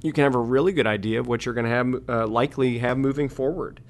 you 0.02 0.12
can 0.12 0.24
have 0.24 0.34
a 0.34 0.38
really 0.38 0.72
good 0.72 0.86
idea 0.86 1.20
of 1.20 1.26
what 1.26 1.44
you're 1.44 1.54
going 1.54 1.66
to 1.66 1.70
have 1.70 2.08
uh, 2.08 2.26
likely 2.26 2.78
have 2.78 2.96
moving 2.96 3.28
forward. 3.28 3.80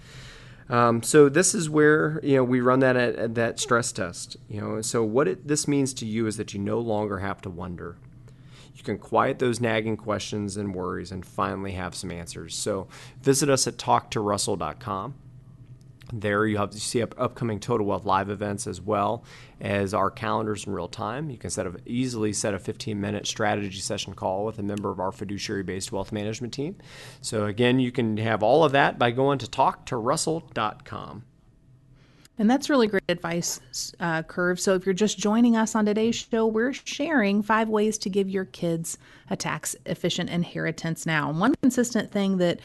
Um, 0.69 1.02
so 1.02 1.29
this 1.29 1.55
is 1.55 1.69
where 1.69 2.21
you 2.23 2.37
know 2.37 2.45
we 2.45 2.61
run 2.61 2.81
that 2.81 2.97
at, 2.97 3.17
at 3.17 3.35
that 3.37 3.61
stress 3.61 3.93
test. 3.93 4.37
You 4.49 4.61
know, 4.61 4.81
so 4.83 5.05
what 5.05 5.29
it, 5.29 5.47
this 5.47 5.69
means 5.69 5.93
to 5.95 6.07
you 6.07 6.26
is 6.26 6.37
that 6.38 6.55
you 6.55 6.61
no 6.61 6.81
longer 6.81 7.19
have 7.19 7.40
to 7.43 7.50
wonder. 7.50 7.97
You 8.75 8.83
can 8.83 8.99
quiet 8.99 9.38
those 9.38 9.61
nagging 9.61 9.99
questions 9.99 10.57
and 10.57 10.75
worries 10.75 11.12
and 11.12 11.25
finally 11.25 11.73
have 11.73 11.95
some 11.95 12.11
answers. 12.11 12.55
So 12.55 12.88
visit 13.21 13.50
us 13.50 13.67
at 13.67 13.76
talktorussell.com. 13.76 15.14
There 16.12 16.47
you 16.47 16.57
have 16.59 16.71
to 16.71 16.81
see 16.81 17.02
up, 17.02 17.14
upcoming 17.19 17.61
Total 17.61 17.87
Wealth 17.87 18.05
live 18.05 18.31
events 18.31 18.67
as 18.67 18.81
well 18.81 19.25
as 19.61 19.95
our 19.95 20.11
calendars 20.11 20.67
in 20.67 20.73
real 20.73 20.88
time. 20.88 21.31
You 21.31 21.38
can 21.38 21.50
set 21.50 21.67
a, 21.67 21.76
easily 21.87 22.33
set 22.33 22.55
a 22.55 22.59
15 22.59 23.00
minute 23.00 23.26
strategy 23.26 23.79
session 23.79 24.14
call 24.14 24.45
with 24.45 24.59
a 24.59 24.62
member 24.62 24.90
of 24.90 24.99
our 24.99 25.12
fiduciary 25.12 25.62
based 25.62 25.93
wealth 25.93 26.12
management 26.12 26.52
team. 26.52 26.76
So 27.21 27.47
again, 27.47 27.79
you 27.79 27.93
can 27.93 28.17
have 28.17 28.43
all 28.43 28.64
of 28.64 28.73
that 28.73 28.99
by 28.99 29.11
going 29.11 29.38
to 29.38 29.47
talktorussell.com. 29.47 31.25
And 32.40 32.49
that's 32.49 32.71
really 32.71 32.87
great 32.87 33.02
advice, 33.11 33.61
uh, 34.00 34.23
Curve. 34.23 34.59
So 34.59 34.75
if 34.75 34.87
you're 34.87 34.95
just 34.95 35.19
joining 35.19 35.57
us 35.57 35.75
on 35.75 35.85
today's 35.85 36.14
show, 36.14 36.47
we're 36.47 36.73
sharing 36.73 37.43
five 37.43 37.69
ways 37.69 37.99
to 37.99 38.09
give 38.09 38.31
your 38.31 38.47
kids 38.47 38.97
a 39.29 39.37
tax 39.37 39.76
efficient 39.85 40.31
inheritance 40.31 41.05
now. 41.05 41.29
And 41.29 41.38
One 41.38 41.55
consistent 41.57 42.11
thing 42.11 42.38
that 42.38 42.61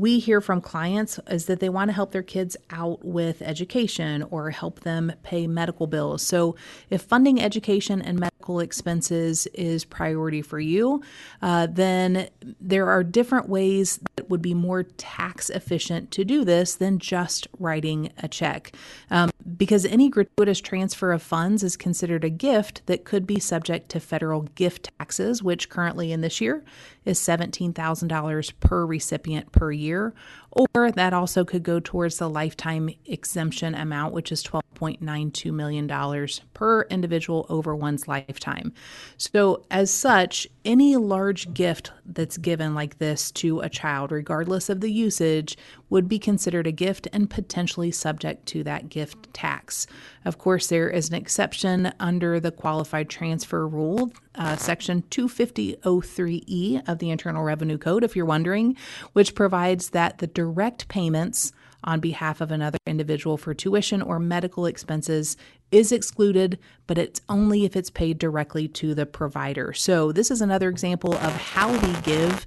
we 0.00 0.18
hear 0.18 0.40
from 0.40 0.60
clients 0.60 1.18
is 1.28 1.46
that 1.46 1.60
they 1.60 1.68
want 1.68 1.88
to 1.88 1.92
help 1.92 2.12
their 2.12 2.22
kids 2.22 2.56
out 2.70 3.04
with 3.04 3.42
education 3.42 4.22
or 4.30 4.50
help 4.50 4.80
them 4.80 5.12
pay 5.22 5.46
medical 5.46 5.86
bills. 5.86 6.22
So, 6.22 6.56
if 6.90 7.02
funding 7.02 7.40
education 7.40 8.00
and 8.00 8.18
medical 8.18 8.60
expenses 8.60 9.46
is 9.48 9.84
priority 9.84 10.42
for 10.42 10.60
you, 10.60 11.02
uh, 11.42 11.66
then 11.70 12.28
there 12.60 12.88
are 12.88 13.02
different 13.04 13.48
ways 13.48 14.00
that 14.16 14.30
would 14.30 14.42
be 14.42 14.54
more 14.54 14.84
tax 14.84 15.50
efficient 15.50 16.10
to 16.12 16.24
do 16.24 16.44
this 16.44 16.74
than 16.74 16.98
just 16.98 17.48
writing 17.58 18.10
a 18.18 18.28
check. 18.28 18.72
Um, 19.10 19.30
because 19.56 19.84
any 19.84 20.08
gratuitous 20.08 20.60
transfer 20.60 21.12
of 21.12 21.22
funds 21.22 21.62
is 21.62 21.76
considered 21.76 22.24
a 22.24 22.30
gift 22.30 22.82
that 22.86 23.04
could 23.04 23.26
be 23.26 23.38
subject 23.38 23.88
to 23.90 24.00
federal 24.00 24.42
gift 24.42 24.90
taxes, 24.98 25.42
which 25.42 25.68
currently 25.68 26.12
in 26.12 26.20
this 26.20 26.40
year 26.40 26.64
is 27.04 27.18
$17,000 27.20 28.52
per 28.60 28.84
recipient 28.84 29.50
per 29.52 29.72
year, 29.72 30.12
or 30.50 30.90
that 30.92 31.12
also 31.12 31.44
could 31.44 31.62
go 31.62 31.80
towards 31.80 32.18
the 32.18 32.28
lifetime 32.28 32.90
exemption 33.06 33.74
amount, 33.74 34.12
which 34.12 34.30
is 34.30 34.42
$12.92 34.42 35.52
million 35.52 36.28
per 36.54 36.82
individual 36.82 37.46
over 37.48 37.74
one's 37.74 38.08
lifetime. 38.08 38.72
So, 39.16 39.64
as 39.70 39.92
such, 39.92 40.46
any 40.68 40.96
large 40.96 41.54
gift 41.54 41.92
that's 42.04 42.36
given 42.36 42.74
like 42.74 42.98
this 42.98 43.30
to 43.32 43.60
a 43.60 43.70
child, 43.70 44.12
regardless 44.12 44.68
of 44.68 44.82
the 44.82 44.92
usage, 44.92 45.56
would 45.88 46.08
be 46.08 46.18
considered 46.18 46.66
a 46.66 46.72
gift 46.72 47.08
and 47.10 47.30
potentially 47.30 47.90
subject 47.90 48.44
to 48.44 48.62
that 48.62 48.90
gift 48.90 49.32
tax. 49.32 49.86
Of 50.26 50.36
course, 50.36 50.66
there 50.66 50.90
is 50.90 51.08
an 51.08 51.14
exception 51.14 51.90
under 51.98 52.38
the 52.38 52.52
qualified 52.52 53.08
transfer 53.08 53.66
rule, 53.66 54.12
uh, 54.34 54.56
section 54.56 55.02
250.03e 55.10 56.86
of 56.86 56.98
the 56.98 57.10
Internal 57.10 57.44
Revenue 57.44 57.78
Code, 57.78 58.04
if 58.04 58.14
you're 58.14 58.26
wondering, 58.26 58.76
which 59.14 59.34
provides 59.34 59.90
that 59.90 60.18
the 60.18 60.26
direct 60.26 60.86
payments 60.88 61.50
on 61.84 62.00
behalf 62.00 62.40
of 62.40 62.50
another 62.50 62.78
individual 62.86 63.36
for 63.36 63.54
tuition 63.54 64.02
or 64.02 64.18
medical 64.18 64.66
expenses 64.66 65.36
is 65.70 65.92
excluded, 65.92 66.58
but 66.86 66.98
it's 66.98 67.20
only 67.28 67.64
if 67.64 67.76
it's 67.76 67.90
paid 67.90 68.18
directly 68.18 68.68
to 68.68 68.94
the 68.94 69.06
provider. 69.06 69.72
So, 69.72 70.12
this 70.12 70.30
is 70.30 70.40
another 70.40 70.68
example 70.68 71.14
of 71.14 71.32
how 71.32 71.70
we 71.72 72.00
give 72.02 72.46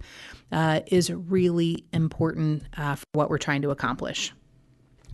uh, 0.51 0.81
is 0.87 1.11
really 1.11 1.85
important 1.93 2.63
uh, 2.77 2.95
for 2.95 3.05
what 3.13 3.29
we're 3.29 3.37
trying 3.37 3.61
to 3.61 3.69
accomplish. 3.69 4.33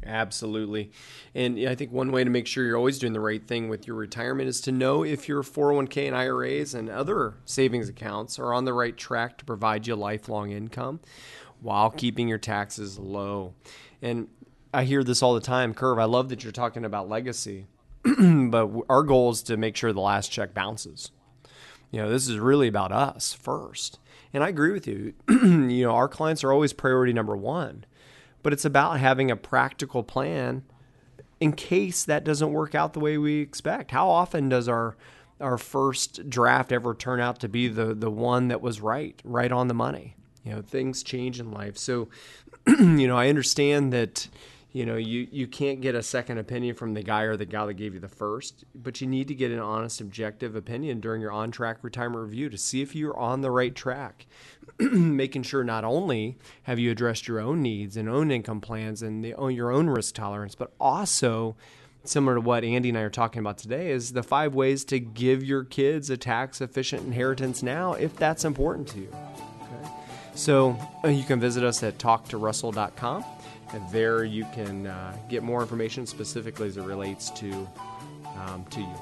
Absolutely. 0.06 0.92
And 1.36 1.60
I 1.68 1.76
think 1.76 1.92
one 1.92 2.12
way 2.12 2.24
to 2.24 2.30
make 2.30 2.48
sure 2.48 2.66
you're 2.66 2.78
always 2.78 2.98
doing 2.98 3.14
the 3.14 3.20
right 3.20 3.46
thing 3.46 3.68
with 3.68 3.88
your 3.88 3.98
retirement 3.98 4.48
is 4.48 4.62
to 4.62 4.72
know 4.72 5.04
if 5.04 5.28
your 5.28 5.44
401k 5.44 6.08
and 6.08 6.16
IRAs 6.16 6.74
and 6.74 6.90
other 6.90 7.36
savings 7.46 7.90
accounts 7.90 8.40
are 8.40 8.54
on 8.54 8.66
the 8.66 8.74
right 8.74 8.96
track 8.96 9.38
to 9.40 9.46
provide 9.46 9.86
you 9.86 9.96
lifelong 9.96 10.52
income 10.52 11.02
while 11.60 11.90
keeping 11.90 12.28
your 12.28 12.38
taxes 12.38 12.98
low. 12.98 13.54
And 14.02 14.28
I 14.74 14.84
hear 14.86 15.04
this 15.04 15.22
all 15.22 15.34
the 15.34 15.42
time, 15.42 15.74
Curve. 15.74 16.00
I 16.00 16.06
love 16.06 16.30
that 16.30 16.44
you're 16.44 16.54
talking 16.54 16.86
about 16.86 17.10
legacy, 17.10 17.66
but 18.50 18.70
our 18.90 19.04
goal 19.04 19.32
is 19.32 19.42
to 19.44 19.58
make 19.58 19.76
sure 19.76 19.92
the 19.94 20.00
last 20.02 20.32
check 20.32 20.54
bounces. 20.54 21.12
You 21.92 22.02
know, 22.02 22.10
this 22.10 22.28
is 22.28 22.38
really 22.38 22.68
about 22.68 22.92
us 22.92 23.34
first. 23.34 24.00
And 24.34 24.44
I 24.44 24.50
agree 24.50 24.72
with 24.72 24.88
you. 24.88 25.14
you 25.30 25.84
know, 25.84 25.92
our 25.92 26.08
clients 26.08 26.44
are 26.44 26.52
always 26.52 26.74
priority 26.74 27.14
number 27.14 27.36
one, 27.36 27.86
but 28.44 28.54
it's 28.54 28.66
about 28.66 29.00
having 29.00 29.32
a 29.32 29.36
practical 29.36 30.04
plan 30.04 30.64
in 31.40 31.54
case 31.54 32.04
that 32.04 32.24
doesn't 32.24 32.52
work 32.52 32.76
out 32.76 32.94
the 32.94 33.00
way 33.00 33.18
we 33.18 33.40
expect. 33.42 33.92
How 33.92 34.10
often 34.10 34.50
does 34.50 34.68
our 34.68 34.96
our 35.40 35.58
first 35.58 36.28
draft 36.32 36.72
ever 36.72 36.96
turn 36.96 37.20
out 37.20 37.40
to 37.40 37.48
be 37.48 37.68
the 37.68 37.94
the 37.94 38.10
one 38.10 38.48
that 38.48 38.62
was 38.62 38.82
right, 38.82 39.20
right 39.24 39.52
on 39.52 39.68
the 39.68 39.74
money? 39.74 40.16
You 40.44 40.54
know, 40.54 40.62
things 40.62 41.04
change 41.04 41.40
in 41.40 41.52
life. 41.52 41.78
So, 41.78 42.10
you 42.68 43.08
know, 43.08 43.18
I 43.18 43.30
understand 43.30 43.92
that 43.94 44.30
you 44.78 44.86
know 44.86 44.96
you 44.96 45.28
you 45.32 45.48
can't 45.48 45.82
get 45.82 45.96
a 45.96 46.04
second 46.04 46.38
opinion 46.38 46.76
from 46.76 46.94
the 46.94 47.02
guy 47.02 47.24
or 47.24 47.36
the 47.36 47.48
guy 47.48 47.66
that 47.66 47.74
gave 47.74 47.96
you 47.96 48.00
the 48.00 48.08
first 48.08 48.64
but 48.76 49.02
you 49.02 49.08
need 49.08 49.28
to 49.28 49.34
get 49.34 49.50
an 49.50 49.58
honest 49.58 50.00
objective 50.00 50.56
opinion 50.56 51.00
during 51.00 51.20
your 51.20 51.32
on 51.32 51.50
track 51.50 51.78
retirement 51.82 52.22
review 52.22 52.48
to 52.48 52.60
see 52.60 52.84
if 52.84 52.96
you're 52.96 53.18
on 53.18 53.42
the 53.42 53.50
right 53.50 53.74
track 53.74 54.28
making 54.80 55.42
sure 55.42 55.64
not 55.64 55.84
only 55.84 56.38
have 56.64 56.78
you 56.78 56.92
addressed 56.92 57.28
your 57.28 57.40
own 57.40 57.64
needs 57.64 57.98
and 57.98 58.08
own 58.08 58.30
income 58.30 58.62
plans 58.62 59.02
and 59.02 59.24
the, 59.24 59.34
your 59.48 59.72
own 59.72 59.90
risk 59.90 60.14
tolerance 60.14 60.54
but 60.54 60.72
also 60.80 61.56
similar 62.04 62.36
to 62.36 62.42
what 62.42 62.64
Andy 62.64 62.90
and 62.90 62.98
I 63.00 63.02
are 63.02 63.10
talking 63.10 63.40
about 63.40 63.58
today 63.58 63.90
is 63.90 64.14
the 64.14 64.22
five 64.22 64.54
ways 64.54 64.86
to 64.86 65.00
give 65.00 65.44
your 65.44 65.64
kids 65.64 66.12
a 66.12 66.18
tax 66.18 66.62
efficient 66.62 67.04
inheritance 67.04 67.64
now 67.64 67.94
if 67.94 68.16
that's 68.16 68.46
important 68.46 68.88
to 68.90 69.00
you 69.00 69.10
okay? 69.10 69.90
so 70.36 70.78
uh, 71.04 71.08
you 71.08 71.24
can 71.24 71.40
visit 71.40 71.64
us 71.64 71.82
at 71.82 71.98
talktorussell.com 71.98 73.26
and 73.74 73.88
there 73.92 74.24
you 74.24 74.46
can 74.54 74.88
uh, 74.88 75.16
get 75.30 75.44
more 75.44 75.62
information 75.62 76.06
specifically 76.06 76.68
as 76.68 76.78
it 76.78 76.84
relates 76.84 77.30
to 77.32 77.68
um, 78.46 78.66
to 78.70 78.82
you. 78.82 78.96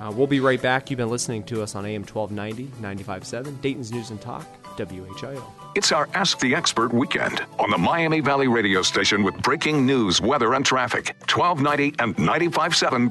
Uh, 0.00 0.12
we'll 0.12 0.26
be 0.26 0.40
right 0.40 0.62
back. 0.62 0.90
You've 0.90 0.98
been 0.98 1.10
listening 1.10 1.42
to 1.44 1.62
us 1.62 1.74
on 1.74 1.84
AM 1.84 2.04
1290, 2.04 2.66
95.7, 2.80 3.60
Dayton's 3.60 3.90
News 3.90 4.10
and 4.10 4.20
Talk, 4.20 4.46
WHIO. 4.76 5.42
It's 5.74 5.90
our 5.92 6.08
Ask 6.14 6.38
the 6.38 6.54
Expert 6.54 6.92
weekend 6.92 7.44
on 7.58 7.70
the 7.70 7.78
Miami 7.78 8.20
Valley 8.20 8.48
radio 8.48 8.82
station 8.82 9.24
with 9.24 9.36
breaking 9.42 9.84
news, 9.84 10.20
weather, 10.20 10.54
and 10.54 10.64
traffic. 10.64 11.16
1290 11.28 11.96
and 11.98 12.16
95.7 12.16 13.10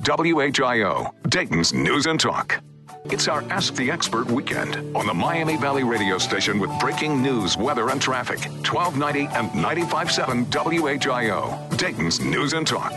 WHIO, 0.53 1.29
Dayton's 1.29 1.73
News 1.73 2.05
and 2.05 2.19
Talk. 2.19 2.61
It's 3.09 3.29
our 3.29 3.41
Ask 3.43 3.75
the 3.75 3.89
Expert 3.89 4.29
weekend 4.29 4.75
on 4.93 5.07
the 5.07 5.13
Miami 5.13 5.55
Valley 5.55 5.85
radio 5.85 6.17
station 6.17 6.59
with 6.59 6.69
breaking 6.77 7.21
news, 7.21 7.55
weather, 7.55 7.89
and 7.89 8.01
traffic. 8.01 8.39
1290 8.67 9.33
and 9.33 9.49
95.7 9.51 10.45
WHIO, 10.99 11.77
Dayton's 11.77 12.19
News 12.19 12.51
and 12.51 12.67
Talk. 12.67 12.93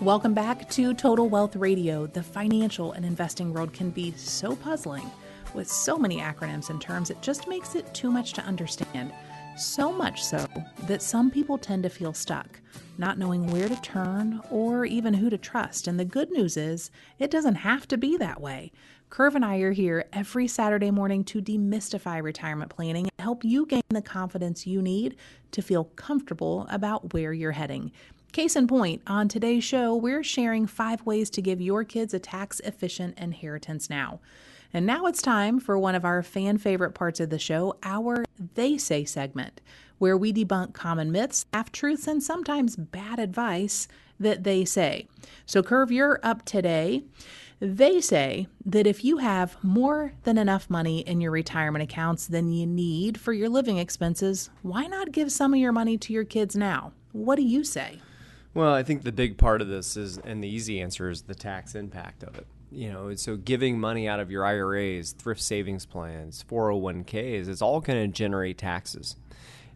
Welcome 0.00 0.34
back 0.34 0.70
to 0.70 0.94
Total 0.94 1.28
Wealth 1.28 1.56
Radio. 1.56 2.06
The 2.06 2.22
financial 2.22 2.92
and 2.92 3.04
investing 3.04 3.52
world 3.52 3.72
can 3.72 3.90
be 3.90 4.12
so 4.12 4.54
puzzling 4.54 5.10
with 5.52 5.68
so 5.68 5.98
many 5.98 6.18
acronyms 6.18 6.70
and 6.70 6.80
terms, 6.80 7.10
it 7.10 7.20
just 7.22 7.48
makes 7.48 7.74
it 7.74 7.92
too 7.92 8.10
much 8.10 8.32
to 8.34 8.42
understand. 8.42 9.12
So 9.56 9.92
much 9.92 10.24
so 10.24 10.46
that 10.86 11.02
some 11.02 11.30
people 11.30 11.58
tend 11.58 11.82
to 11.82 11.88
feel 11.90 12.12
stuck, 12.12 12.60
not 12.98 13.18
knowing 13.18 13.46
where 13.46 13.68
to 13.68 13.80
turn 13.80 14.40
or 14.50 14.84
even 14.84 15.14
who 15.14 15.30
to 15.30 15.38
trust. 15.38 15.86
And 15.86 16.00
the 16.00 16.04
good 16.04 16.30
news 16.30 16.56
is, 16.56 16.90
it 17.18 17.30
doesn't 17.30 17.56
have 17.56 17.86
to 17.88 17.96
be 17.96 18.16
that 18.16 18.40
way. 18.40 18.72
Curve 19.10 19.36
and 19.36 19.44
I 19.44 19.58
are 19.58 19.72
here 19.72 20.06
every 20.12 20.48
Saturday 20.48 20.90
morning 20.90 21.22
to 21.24 21.42
demystify 21.42 22.22
retirement 22.22 22.70
planning 22.70 23.04
and 23.04 23.24
help 23.24 23.44
you 23.44 23.66
gain 23.66 23.82
the 23.90 24.02
confidence 24.02 24.66
you 24.66 24.80
need 24.80 25.16
to 25.52 25.62
feel 25.62 25.84
comfortable 25.84 26.66
about 26.70 27.12
where 27.12 27.32
you're 27.32 27.52
heading. 27.52 27.92
Case 28.32 28.56
in 28.56 28.66
point, 28.66 29.02
on 29.06 29.28
today's 29.28 29.64
show, 29.64 29.94
we're 29.94 30.24
sharing 30.24 30.66
five 30.66 31.04
ways 31.04 31.28
to 31.30 31.42
give 31.42 31.60
your 31.60 31.84
kids 31.84 32.14
a 32.14 32.18
tax 32.18 32.60
efficient 32.60 33.18
inheritance 33.18 33.90
now. 33.90 34.20
And 34.74 34.86
now 34.86 35.06
it's 35.06 35.20
time 35.20 35.60
for 35.60 35.78
one 35.78 35.94
of 35.94 36.04
our 36.04 36.22
fan 36.22 36.58
favorite 36.58 36.92
parts 36.92 37.20
of 37.20 37.30
the 37.30 37.38
show, 37.38 37.76
our 37.82 38.24
They 38.54 38.78
Say 38.78 39.04
segment, 39.04 39.60
where 39.98 40.16
we 40.16 40.32
debunk 40.32 40.72
common 40.72 41.12
myths, 41.12 41.44
half 41.52 41.70
truths, 41.70 42.06
and 42.06 42.22
sometimes 42.22 42.76
bad 42.76 43.18
advice 43.18 43.86
that 44.18 44.44
they 44.44 44.64
say. 44.64 45.08
So, 45.44 45.62
Curve, 45.62 45.92
you're 45.92 46.20
up 46.22 46.44
today. 46.44 47.02
They 47.60 48.00
say 48.00 48.48
that 48.66 48.86
if 48.86 49.04
you 49.04 49.18
have 49.18 49.62
more 49.62 50.14
than 50.24 50.38
enough 50.38 50.68
money 50.68 51.00
in 51.00 51.20
your 51.20 51.30
retirement 51.30 51.82
accounts 51.82 52.26
than 52.26 52.50
you 52.50 52.66
need 52.66 53.20
for 53.20 53.32
your 53.32 53.48
living 53.48 53.78
expenses, 53.78 54.50
why 54.62 54.86
not 54.86 55.12
give 55.12 55.30
some 55.30 55.52
of 55.54 55.60
your 55.60 55.70
money 55.70 55.96
to 55.98 56.12
your 56.12 56.24
kids 56.24 56.56
now? 56.56 56.92
What 57.12 57.36
do 57.36 57.42
you 57.42 57.62
say? 57.62 58.00
Well, 58.54 58.72
I 58.74 58.82
think 58.82 59.02
the 59.02 59.12
big 59.12 59.38
part 59.38 59.60
of 59.60 59.68
this 59.68 59.96
is, 59.96 60.18
and 60.18 60.42
the 60.42 60.48
easy 60.48 60.80
answer 60.80 61.08
is 61.08 61.22
the 61.22 61.34
tax 61.34 61.74
impact 61.74 62.22
of 62.22 62.36
it. 62.36 62.46
You 62.72 62.92
know, 62.92 63.14
so 63.14 63.36
giving 63.36 63.78
money 63.78 64.08
out 64.08 64.18
of 64.18 64.30
your 64.30 64.44
IRAs, 64.44 65.12
thrift 65.12 65.42
savings 65.42 65.84
plans, 65.84 66.44
401ks, 66.48 67.48
it's 67.48 67.62
all 67.62 67.80
going 67.80 68.10
to 68.10 68.12
generate 68.12 68.58
taxes. 68.58 69.16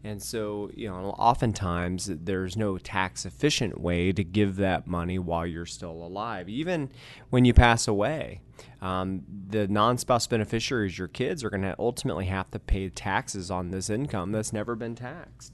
And 0.07 0.23
so, 0.23 0.71
you 0.75 0.89
know, 0.89 1.11
oftentimes 1.19 2.07
there's 2.07 2.57
no 2.57 2.79
tax 2.79 3.27
efficient 3.27 3.81
way 3.81 4.13
to 4.13 4.23
give 4.23 4.57
that 4.57 4.87
money 4.87 5.19
while 5.19 5.45
you're 5.47 5.67
still 5.67 5.91
alive, 5.91 6.49
even 6.49 6.91
when 7.31 7.45
you 7.45 7.53
pass 7.53 7.89
away. 7.89 8.41
Um, 8.81 9.23
the 9.49 9.67
non 9.67 9.99
spouse 9.99 10.27
beneficiaries, 10.27 10.97
your 10.97 11.09
kids, 11.09 11.43
are 11.43 11.51
going 11.51 11.63
to 11.63 11.75
ultimately 11.79 12.27
have 12.27 12.51
to 12.53 12.59
pay 12.61 12.89
taxes 12.89 13.51
on 13.51 13.71
this 13.71 13.91
income 13.91 14.31
that's 14.33 14.53
never 14.53 14.77
been 14.77 14.95
taxed. 14.95 15.53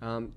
Um, 0.00 0.32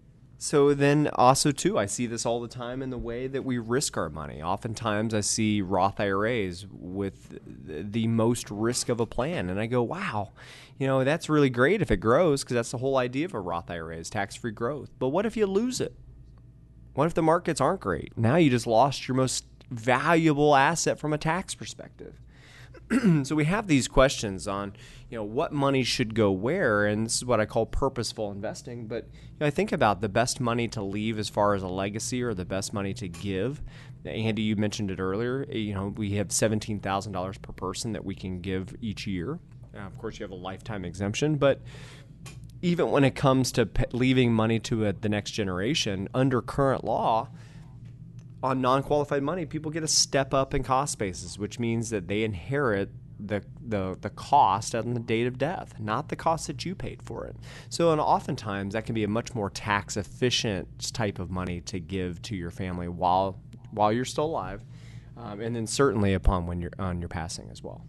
so 0.46 0.74
then 0.74 1.10
also 1.16 1.52
too 1.52 1.78
i 1.78 1.86
see 1.86 2.06
this 2.06 2.25
all 2.25 2.40
the 2.40 2.48
time 2.48 2.82
in 2.82 2.92
the 2.92 2.98
way 2.98 3.25
that 3.28 3.44
we 3.44 3.58
risk 3.58 3.98
our 3.98 4.10
money. 4.10 4.42
Oftentimes 4.42 5.14
i 5.14 5.22
see 5.22 5.62
roth 5.62 6.00
iras 6.00 6.68
with 6.72 7.40
the 7.66 8.08
most 8.08 8.52
risk 8.52 8.90
of 8.90 9.00
a 9.00 9.06
plan 9.06 9.50
and 9.50 9.60
i 9.60 9.66
go 9.66 9.82
wow 9.82 10.32
you 10.78 10.86
know 10.86 11.04
that's 11.04 11.30
really 11.30 11.50
great 11.50 11.82
if 11.82 11.90
it 11.90 11.98
grows 11.98 12.44
because 12.44 12.56
that's 12.56 12.72
the 12.72 12.78
whole 12.78 12.98
idea 12.98 13.25
of 13.25 13.34
a 13.34 13.40
roth 13.40 13.70
ira 13.72 13.98
is 13.98 14.10
tax-free 14.10 14.52
growth. 14.52 14.90
But 15.00 15.10
what 15.10 15.25
if 15.25 15.38
you 15.38 15.46
lose 15.46 15.80
it? 15.80 15.96
What 16.94 17.08
if 17.08 17.14
the 17.14 17.22
markets 17.22 17.62
aren't 17.62 17.82
great? 17.82 18.18
Now 18.18 18.36
you 18.36 18.50
just 18.50 18.68
lost 18.68 19.08
your 19.08 19.16
most 19.16 19.46
valuable 19.70 20.56
asset 20.56 21.00
from 21.00 21.14
a 21.14 21.18
tax 21.18 21.56
perspective 21.56 22.14
so 23.24 23.36
we 23.36 23.46
have 23.46 23.68
these 23.68 23.88
questions 23.88 24.48
on 24.48 24.74
you 25.10 25.18
know 25.18 25.24
what 25.24 25.51
money 25.51 25.84
should 25.84 26.13
go 26.13 26.32
where 26.32 26.86
and 26.86 27.06
this 27.06 27.15
is 27.15 27.25
what 27.25 27.39
i 27.39 27.46
call 27.46 27.65
purposeful 27.65 28.32
investing 28.32 28.86
but 28.86 29.08
you 29.13 29.38
know, 29.39 29.48
i 29.48 29.50
think 29.50 29.72
about 29.72 30.01
the 30.01 30.10
best 30.10 30.39
money 30.39 30.68
to 30.68 30.82
leave 30.84 31.18
as 31.18 31.27
far 31.27 31.56
as 31.56 31.63
a 31.63 31.68
legacy 31.68 32.22
or 32.22 32.34
the 32.34 32.46
best 32.46 32.74
money 32.74 32.94
to 32.94 33.08
give. 33.08 33.62
Andy 34.06 34.44
you 34.44 34.56
mentioned 34.56 34.92
it 34.92 35.00
earlier 35.00 35.48
eh, 35.50 35.58
you 35.58 35.74
know 35.74 35.88
we 35.98 36.12
have 36.12 36.27
$17000 36.27 37.42
per 37.42 37.54
person 37.54 37.94
that 37.94 38.06
we 38.06 38.13
can 38.13 38.39
give 38.39 38.75
each 38.82 39.08
year. 39.08 39.39
Now, 39.74 39.88
of 39.88 39.98
course 39.98 40.20
you 40.20 40.24
have 40.24 40.32
a 40.32 40.36
lifetime 40.36 40.86
exemption 40.86 41.38
but 41.38 41.62
even 42.62 42.92
when 42.92 43.04
it 43.04 43.15
comes 43.15 43.51
to 43.54 43.68
leaving 43.92 44.34
money 44.34 44.60
to 44.60 44.88
a, 44.88 44.94
the 44.94 45.10
next 45.10 45.32
generation 45.32 46.08
under 46.13 46.42
current 46.42 46.84
law 46.84 47.30
on 48.46 48.62
non-qualified 48.62 49.24
money, 49.24 49.46
people 49.46 49.72
get 49.72 49.84
a 49.84 49.88
step 49.88 50.34
up 50.34 50.54
in 50.54 50.64
cost 50.64 50.98
basis, 50.98 51.38
which 51.38 51.60
means 51.60 51.90
that 51.90 52.08
they 52.08 52.24
inherit 52.24 52.90
the, 53.20 53.42
the 53.66 53.98
the 54.02 54.10
cost 54.10 54.75
on 54.75 54.94
the 54.94 55.00
date 55.00 55.25
of 55.25 55.38
death, 55.38 55.80
not 55.80 56.10
the 56.10 56.16
cost 56.16 56.48
that 56.48 56.66
you 56.66 56.75
paid 56.75 57.02
for 57.02 57.25
it. 57.25 57.36
So, 57.70 57.92
and 57.92 58.02
oftentimes 58.02 58.74
that 58.74 58.86
can 58.86 58.94
be 58.94 59.04
a 59.04 59.08
much 59.08 59.34
more 59.34 59.50
tax 59.50 59.98
efficient 59.98 60.94
type 60.94 61.20
of 61.20 61.32
money 61.32 61.62
to 61.62 61.80
give 61.80 62.22
to 62.24 62.36
your 62.36 62.52
family 62.52 62.88
while 62.88 63.40
while 63.72 63.92
you're 63.92 64.06
still 64.06 64.25
alive, 64.25 64.64
um, 65.18 65.40
and 65.42 65.56
then 65.56 65.68
certainly 65.68 66.14
upon 66.14 66.46
when 66.46 66.62
you're 66.62 66.74
on 66.78 67.00
your 67.00 67.10
passing 67.10 67.50
as 67.52 67.64
well. 67.64 67.86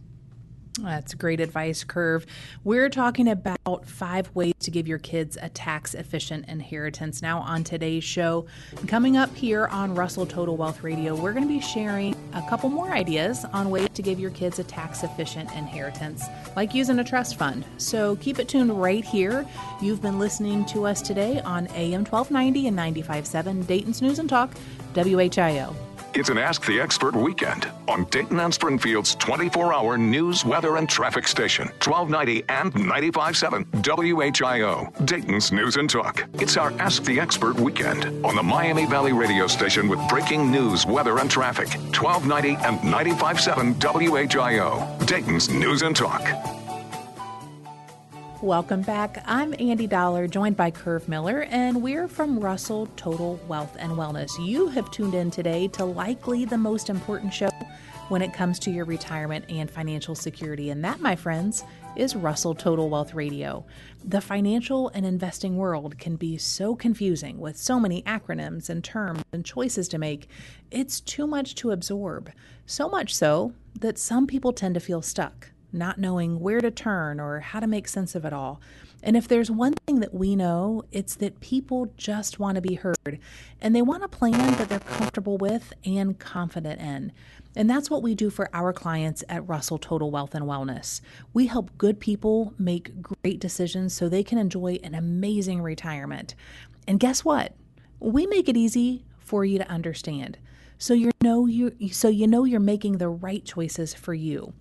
That's 0.78 1.14
great 1.14 1.40
advice, 1.40 1.84
Curve. 1.84 2.26
We're 2.62 2.90
talking 2.90 3.28
about 3.28 3.86
five 3.86 4.30
ways 4.34 4.54
to 4.60 4.70
give 4.70 4.86
your 4.86 4.98
kids 4.98 5.38
a 5.40 5.48
tax 5.48 5.94
efficient 5.94 6.48
inheritance 6.48 7.22
now 7.22 7.38
on 7.38 7.64
today's 7.64 8.04
show. 8.04 8.46
Coming 8.86 9.16
up 9.16 9.34
here 9.34 9.68
on 9.68 9.94
Russell 9.94 10.26
Total 10.26 10.54
Wealth 10.54 10.82
Radio, 10.82 11.14
we're 11.14 11.32
going 11.32 11.44
to 11.44 11.52
be 11.52 11.60
sharing 11.60 12.14
a 12.34 12.42
couple 12.50 12.68
more 12.68 12.92
ideas 12.92 13.46
on 13.54 13.70
ways 13.70 13.88
to 13.94 14.02
give 14.02 14.20
your 14.20 14.30
kids 14.32 14.58
a 14.58 14.64
tax 14.64 15.02
efficient 15.02 15.50
inheritance, 15.52 16.24
like 16.56 16.74
using 16.74 16.98
a 16.98 17.04
trust 17.04 17.36
fund. 17.36 17.64
So 17.78 18.16
keep 18.16 18.38
it 18.38 18.48
tuned 18.48 18.78
right 18.78 19.04
here. 19.04 19.46
You've 19.80 20.02
been 20.02 20.18
listening 20.18 20.66
to 20.66 20.84
us 20.84 21.00
today 21.00 21.40
on 21.40 21.68
AM 21.68 22.04
1290 22.04 22.66
and 22.68 22.78
95.7 22.78 23.66
Dayton's 23.66 24.02
News 24.02 24.18
and 24.18 24.28
Talk, 24.28 24.52
WHIO. 24.92 25.85
It's 26.18 26.30
an 26.30 26.38
Ask 26.38 26.64
the 26.64 26.80
Expert 26.80 27.14
weekend 27.14 27.70
on 27.88 28.04
Dayton 28.04 28.40
and 28.40 28.52
Springfield's 28.52 29.16
24 29.16 29.74
hour 29.74 29.98
news, 29.98 30.46
weather, 30.46 30.76
and 30.76 30.88
traffic 30.88 31.28
station, 31.28 31.66
1290 31.84 32.42
and 32.48 32.72
95.7 32.72 33.66
WHIO, 33.82 35.04
Dayton's 35.04 35.52
News 35.52 35.76
and 35.76 35.90
Talk. 35.90 36.24
It's 36.40 36.56
our 36.56 36.72
Ask 36.80 37.04
the 37.04 37.20
Expert 37.20 37.60
weekend 37.60 38.06
on 38.24 38.34
the 38.34 38.42
Miami 38.42 38.86
Valley 38.86 39.12
radio 39.12 39.46
station 39.46 39.88
with 39.88 40.00
breaking 40.08 40.50
news, 40.50 40.86
weather, 40.86 41.18
and 41.18 41.30
traffic, 41.30 41.68
1290 41.94 42.64
and 42.64 42.78
95.7 42.80 43.74
WHIO, 43.74 45.06
Dayton's 45.06 45.50
News 45.50 45.82
and 45.82 45.94
Talk. 45.94 46.65
Welcome 48.46 48.82
back. 48.82 49.24
I'm 49.26 49.56
Andy 49.58 49.88
Dollar, 49.88 50.28
joined 50.28 50.56
by 50.56 50.70
Curve 50.70 51.08
Miller, 51.08 51.48
and 51.50 51.82
we're 51.82 52.06
from 52.06 52.38
Russell 52.38 52.86
Total 52.94 53.40
Wealth 53.48 53.76
and 53.76 53.90
Wellness. 53.94 54.30
You 54.38 54.68
have 54.68 54.88
tuned 54.92 55.16
in 55.16 55.32
today 55.32 55.66
to 55.72 55.84
likely 55.84 56.44
the 56.44 56.56
most 56.56 56.88
important 56.88 57.34
show 57.34 57.48
when 58.08 58.22
it 58.22 58.32
comes 58.32 58.60
to 58.60 58.70
your 58.70 58.84
retirement 58.84 59.46
and 59.48 59.68
financial 59.68 60.14
security, 60.14 60.70
and 60.70 60.84
that, 60.84 61.00
my 61.00 61.16
friends, 61.16 61.64
is 61.96 62.14
Russell 62.14 62.54
Total 62.54 62.88
Wealth 62.88 63.14
Radio. 63.14 63.66
The 64.04 64.20
financial 64.20 64.90
and 64.90 65.04
investing 65.04 65.56
world 65.56 65.98
can 65.98 66.14
be 66.14 66.38
so 66.38 66.76
confusing 66.76 67.40
with 67.40 67.56
so 67.56 67.80
many 67.80 68.02
acronyms 68.02 68.70
and 68.70 68.84
terms 68.84 69.24
and 69.32 69.44
choices 69.44 69.88
to 69.88 69.98
make. 69.98 70.28
It's 70.70 71.00
too 71.00 71.26
much 71.26 71.56
to 71.56 71.72
absorb, 71.72 72.30
so 72.64 72.88
much 72.88 73.12
so 73.12 73.54
that 73.80 73.98
some 73.98 74.28
people 74.28 74.52
tend 74.52 74.74
to 74.74 74.80
feel 74.80 75.02
stuck 75.02 75.50
not 75.76 75.98
knowing 75.98 76.40
where 76.40 76.60
to 76.60 76.70
turn 76.70 77.20
or 77.20 77.40
how 77.40 77.60
to 77.60 77.66
make 77.66 77.86
sense 77.86 78.14
of 78.14 78.24
it 78.24 78.32
all. 78.32 78.60
And 79.02 79.16
if 79.16 79.28
there's 79.28 79.50
one 79.50 79.74
thing 79.86 80.00
that 80.00 80.14
we 80.14 80.34
know, 80.34 80.82
it's 80.90 81.14
that 81.16 81.40
people 81.40 81.92
just 81.96 82.40
want 82.40 82.56
to 82.56 82.60
be 82.60 82.74
heard 82.74 83.20
and 83.60 83.76
they 83.76 83.82
want 83.82 84.02
a 84.02 84.08
plan 84.08 84.56
that 84.56 84.68
they're 84.68 84.80
comfortable 84.80 85.38
with 85.38 85.72
and 85.84 86.18
confident 86.18 86.80
in. 86.80 87.12
And 87.54 87.70
that's 87.70 87.88
what 87.88 88.02
we 88.02 88.14
do 88.14 88.30
for 88.30 88.50
our 88.52 88.72
clients 88.72 89.22
at 89.28 89.46
Russell 89.48 89.78
Total 89.78 90.10
Wealth 90.10 90.34
and 90.34 90.44
Wellness. 90.44 91.00
We 91.32 91.46
help 91.46 91.76
good 91.78 92.00
people 92.00 92.52
make 92.58 93.00
great 93.00 93.38
decisions 93.38 93.94
so 93.94 94.08
they 94.08 94.24
can 94.24 94.38
enjoy 94.38 94.78
an 94.82 94.94
amazing 94.94 95.62
retirement. 95.62 96.34
And 96.88 97.00
guess 97.00 97.24
what? 97.24 97.54
We 98.00 98.26
make 98.26 98.48
it 98.48 98.56
easy 98.56 99.04
for 99.18 99.44
you 99.44 99.58
to 99.58 99.70
understand. 99.70 100.38
So 100.78 100.92
you 100.92 101.10
know 101.22 101.46
you 101.46 101.72
so 101.90 102.08
you 102.08 102.26
know 102.26 102.44
you're 102.44 102.60
making 102.60 102.98
the 102.98 103.08
right 103.08 103.44
choices 103.44 103.94
for 103.94 104.12
you. 104.12 104.52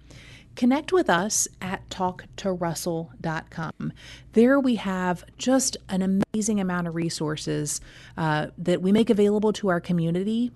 Connect 0.56 0.94
with 0.94 1.10
us 1.10 1.48
at 1.62 1.88
talktorussell.com. 1.90 3.94
There 4.34 4.60
we 4.60 4.76
have 4.76 5.24
just 5.38 5.78
an 5.90 6.22
amazing 6.34 6.60
amount 6.60 6.88
of 6.88 6.96
resources 6.96 7.82
uh, 8.18 8.48
that 8.58 8.82
we 8.82 8.92
make 8.92 9.10
available 9.10 9.54
to 9.54 9.70
our 9.70 9.80
community 9.80 10.52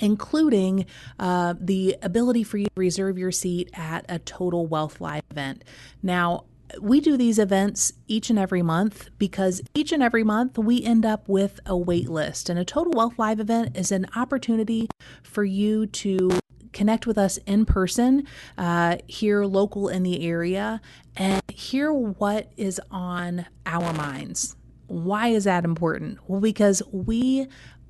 including 0.00 0.86
uh, 1.18 1.54
the 1.58 1.96
ability 2.02 2.44
for 2.44 2.56
you 2.56 2.66
to 2.66 2.70
reserve 2.76 3.18
your 3.18 3.32
seat 3.32 3.68
at 3.74 4.04
a 4.08 4.20
Total 4.20 4.64
Wealth 4.64 5.00
Live 5.00 5.24
event. 5.30 5.64
Now, 6.04 6.44
we 6.80 7.00
do 7.00 7.16
these 7.16 7.38
events 7.38 7.92
each 8.06 8.30
and 8.30 8.38
every 8.38 8.62
month 8.62 9.10
because 9.18 9.60
each 9.74 9.92
and 9.92 10.02
every 10.02 10.24
month 10.24 10.58
we 10.58 10.82
end 10.82 11.04
up 11.04 11.28
with 11.28 11.60
a 11.66 11.76
wait 11.76 12.08
list. 12.08 12.48
And 12.48 12.58
a 12.58 12.64
Total 12.64 12.92
Wealth 12.92 13.18
Live 13.18 13.40
event 13.40 13.76
is 13.76 13.92
an 13.92 14.06
opportunity 14.14 14.88
for 15.22 15.44
you 15.44 15.86
to 15.86 16.30
connect 16.72 17.06
with 17.06 17.18
us 17.18 17.38
in 17.38 17.64
person 17.64 18.26
uh, 18.56 18.98
here 19.06 19.44
local 19.44 19.88
in 19.88 20.02
the 20.02 20.26
area 20.26 20.80
and 21.16 21.42
hear 21.48 21.92
what 21.92 22.52
is 22.56 22.80
on 22.90 23.46
our 23.66 23.92
minds. 23.92 24.54
Why 24.86 25.28
is 25.28 25.44
that 25.44 25.64
important? 25.64 26.18
Well, 26.26 26.40
because 26.40 26.82
we 26.92 27.46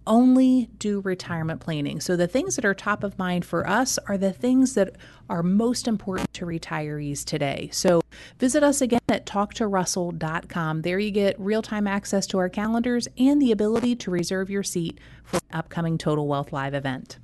only 0.09 0.71
do 0.79 1.01
retirement 1.03 1.61
planning. 1.61 2.01
So 2.01 2.17
the 2.17 2.27
things 2.27 2.57
that 2.57 2.65
are 2.65 2.75
top 2.75 3.05
of 3.05 3.17
mind 3.19 3.45
for 3.45 3.69
us 3.69 3.99
are 4.09 4.19
the 4.19 4.33
things 4.33 4.75
that 4.75 4.97
are 5.29 5.43
most 5.45 5.87
important 5.87 6.33
to 6.35 6.47
retirees 6.47 7.25
today. 7.25 7.69
So 7.73 8.01
visit 8.39 8.65
us 8.65 8.81
again 8.81 9.01
at 9.09 9.27
talktorussell.com. 9.27 10.83
There 10.83 10.99
you 10.99 11.11
get 11.13 11.39
real-time 11.39 11.87
access 11.87 12.27
to 12.29 12.39
our 12.39 12.49
calendars 12.49 13.07
and 13.17 13.41
the 13.41 13.53
ability 13.53 13.95
to 13.97 14.11
reserve 14.11 14.51
your 14.51 14.65
seat 14.65 14.99
for 15.23 15.37
an 15.37 15.59
upcoming 15.59 15.99
Total 15.99 16.27
Wealth 16.27 16.53
Live 16.53 16.75
event. 16.75 17.19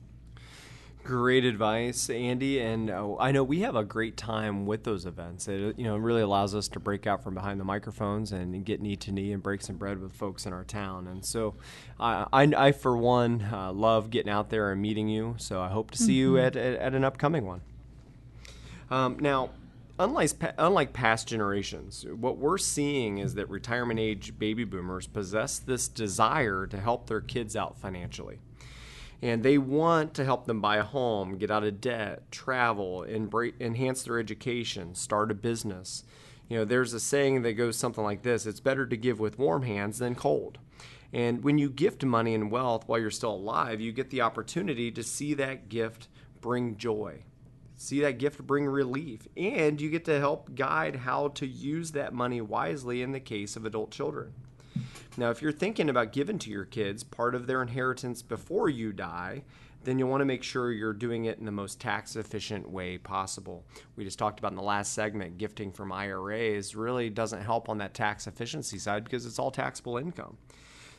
Great 1.04 1.44
advice, 1.44 2.08
Andy. 2.08 2.60
And 2.60 2.88
uh, 2.88 3.16
I 3.18 3.30
know 3.30 3.44
we 3.44 3.60
have 3.60 3.76
a 3.76 3.84
great 3.84 4.16
time 4.16 4.64
with 4.64 4.84
those 4.84 5.04
events. 5.04 5.46
It 5.48 5.78
you 5.78 5.84
know 5.84 5.98
really 5.98 6.22
allows 6.22 6.54
us 6.54 6.66
to 6.68 6.80
break 6.80 7.06
out 7.06 7.22
from 7.22 7.34
behind 7.34 7.60
the 7.60 7.64
microphones 7.64 8.32
and 8.32 8.64
get 8.64 8.80
knee 8.80 8.96
to 8.96 9.12
knee 9.12 9.32
and 9.32 9.42
break 9.42 9.60
some 9.60 9.76
bread 9.76 10.00
with 10.00 10.14
folks 10.14 10.46
in 10.46 10.54
our 10.54 10.64
town. 10.64 11.06
And 11.06 11.22
so, 11.22 11.56
I, 12.00 12.26
I, 12.32 12.42
I 12.56 12.72
for 12.72 12.96
one, 12.96 13.46
uh, 13.52 13.70
love 13.74 14.08
getting 14.08 14.32
out 14.32 14.48
there 14.48 14.72
and 14.72 14.80
meeting 14.80 15.10
you. 15.10 15.34
So 15.36 15.60
I 15.60 15.68
hope 15.68 15.90
to 15.90 15.98
see 15.98 16.18
mm-hmm. 16.20 16.36
you 16.36 16.38
at, 16.38 16.56
at, 16.56 16.78
at, 16.78 16.94
an 16.94 17.04
upcoming 17.04 17.44
one. 17.44 17.60
Um, 18.90 19.18
now, 19.20 19.50
unlike 19.98 20.30
unlike 20.56 20.94
past 20.94 21.28
generations, 21.28 22.06
what 22.08 22.38
we're 22.38 22.56
seeing 22.56 23.18
is 23.18 23.34
that 23.34 23.50
retirement 23.50 24.00
age 24.00 24.38
baby 24.38 24.64
boomers 24.64 25.06
possess 25.06 25.58
this 25.58 25.86
desire 25.86 26.66
to 26.66 26.80
help 26.80 27.08
their 27.08 27.20
kids 27.20 27.56
out 27.56 27.78
financially 27.78 28.38
and 29.24 29.42
they 29.42 29.56
want 29.56 30.12
to 30.12 30.22
help 30.22 30.44
them 30.44 30.60
buy 30.60 30.76
a 30.76 30.82
home, 30.82 31.38
get 31.38 31.50
out 31.50 31.64
of 31.64 31.80
debt, 31.80 32.30
travel, 32.30 33.04
enhance 33.04 34.02
their 34.02 34.18
education, 34.18 34.94
start 34.94 35.30
a 35.30 35.34
business. 35.34 36.04
You 36.50 36.58
know, 36.58 36.66
there's 36.66 36.92
a 36.92 37.00
saying 37.00 37.40
that 37.40 37.54
goes 37.54 37.78
something 37.78 38.04
like 38.04 38.20
this 38.20 38.44
it's 38.44 38.60
better 38.60 38.86
to 38.86 38.96
give 38.98 39.18
with 39.18 39.38
warm 39.38 39.62
hands 39.62 39.98
than 39.98 40.14
cold. 40.14 40.58
And 41.10 41.42
when 41.42 41.56
you 41.56 41.70
gift 41.70 42.04
money 42.04 42.34
and 42.34 42.50
wealth 42.50 42.86
while 42.86 42.98
you're 42.98 43.10
still 43.10 43.34
alive, 43.34 43.80
you 43.80 43.92
get 43.92 44.10
the 44.10 44.20
opportunity 44.20 44.90
to 44.92 45.02
see 45.02 45.32
that 45.32 45.70
gift 45.70 46.08
bring 46.42 46.76
joy, 46.76 47.22
see 47.76 48.02
that 48.02 48.18
gift 48.18 48.46
bring 48.46 48.66
relief, 48.66 49.26
and 49.38 49.80
you 49.80 49.88
get 49.88 50.04
to 50.04 50.20
help 50.20 50.54
guide 50.54 50.96
how 50.96 51.28
to 51.28 51.46
use 51.46 51.92
that 51.92 52.12
money 52.12 52.42
wisely 52.42 53.00
in 53.00 53.12
the 53.12 53.20
case 53.20 53.56
of 53.56 53.64
adult 53.64 53.90
children. 53.90 54.34
Now, 55.16 55.30
if 55.30 55.40
you're 55.40 55.52
thinking 55.52 55.88
about 55.88 56.12
giving 56.12 56.38
to 56.40 56.50
your 56.50 56.64
kids 56.64 57.04
part 57.04 57.34
of 57.36 57.46
their 57.46 57.62
inheritance 57.62 58.20
before 58.20 58.68
you 58.68 58.92
die, 58.92 59.44
then 59.84 59.98
you'll 59.98 60.08
want 60.08 60.22
to 60.22 60.26
make 60.26 60.42
sure 60.42 60.72
you're 60.72 60.92
doing 60.92 61.26
it 61.26 61.38
in 61.38 61.44
the 61.44 61.52
most 61.52 61.80
tax 61.80 62.16
efficient 62.16 62.68
way 62.68 62.98
possible. 62.98 63.64
We 63.96 64.04
just 64.04 64.18
talked 64.18 64.38
about 64.40 64.52
in 64.52 64.56
the 64.56 64.62
last 64.62 64.92
segment, 64.92 65.38
gifting 65.38 65.70
from 65.70 65.92
IRAs 65.92 66.74
really 66.74 67.10
doesn't 67.10 67.42
help 67.42 67.68
on 67.68 67.78
that 67.78 67.94
tax 67.94 68.26
efficiency 68.26 68.78
side 68.78 69.04
because 69.04 69.26
it's 69.26 69.38
all 69.38 69.50
taxable 69.50 69.98
income. 69.98 70.36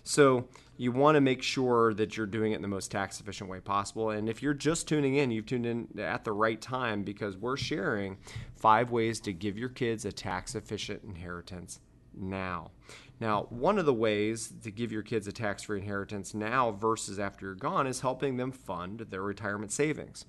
So 0.03 0.47
you 0.77 0.91
want 0.91 1.15
to 1.15 1.21
make 1.21 1.41
sure 1.41 1.93
that 1.95 2.15
you're 2.15 2.27
doing 2.27 2.51
it 2.51 2.57
in 2.57 2.61
the 2.61 2.67
most 2.67 2.91
tax 2.91 3.19
efficient 3.19 3.49
way 3.49 3.59
possible. 3.59 4.11
And 4.11 4.29
if 4.29 4.41
you're 4.43 4.53
just 4.53 4.87
tuning 4.87 5.15
in, 5.15 5.31
you've 5.31 5.47
tuned 5.47 5.65
in 5.65 5.87
at 5.99 6.23
the 6.23 6.31
right 6.31 6.61
time 6.61 7.01
because 7.01 7.35
we're 7.35 7.57
sharing 7.57 8.17
five 8.55 8.91
ways 8.91 9.19
to 9.21 9.33
give 9.33 9.57
your 9.57 9.69
kids 9.69 10.05
a 10.05 10.11
tax 10.11 10.53
efficient 10.53 11.03
inheritance 11.03 11.79
now. 12.13 12.71
Now, 13.19 13.47
one 13.49 13.77
of 13.77 13.85
the 13.85 13.93
ways 13.93 14.53
to 14.63 14.71
give 14.71 14.91
your 14.91 15.01
kids 15.01 15.27
a 15.27 15.31
tax 15.31 15.63
free 15.63 15.79
inheritance 15.79 16.33
now 16.33 16.71
versus 16.71 17.17
after 17.17 17.45
you're 17.45 17.55
gone 17.55 17.87
is 17.87 18.01
helping 18.01 18.37
them 18.37 18.51
fund 18.51 18.99
their 19.09 19.21
retirement 19.21 19.71
savings. 19.71 20.25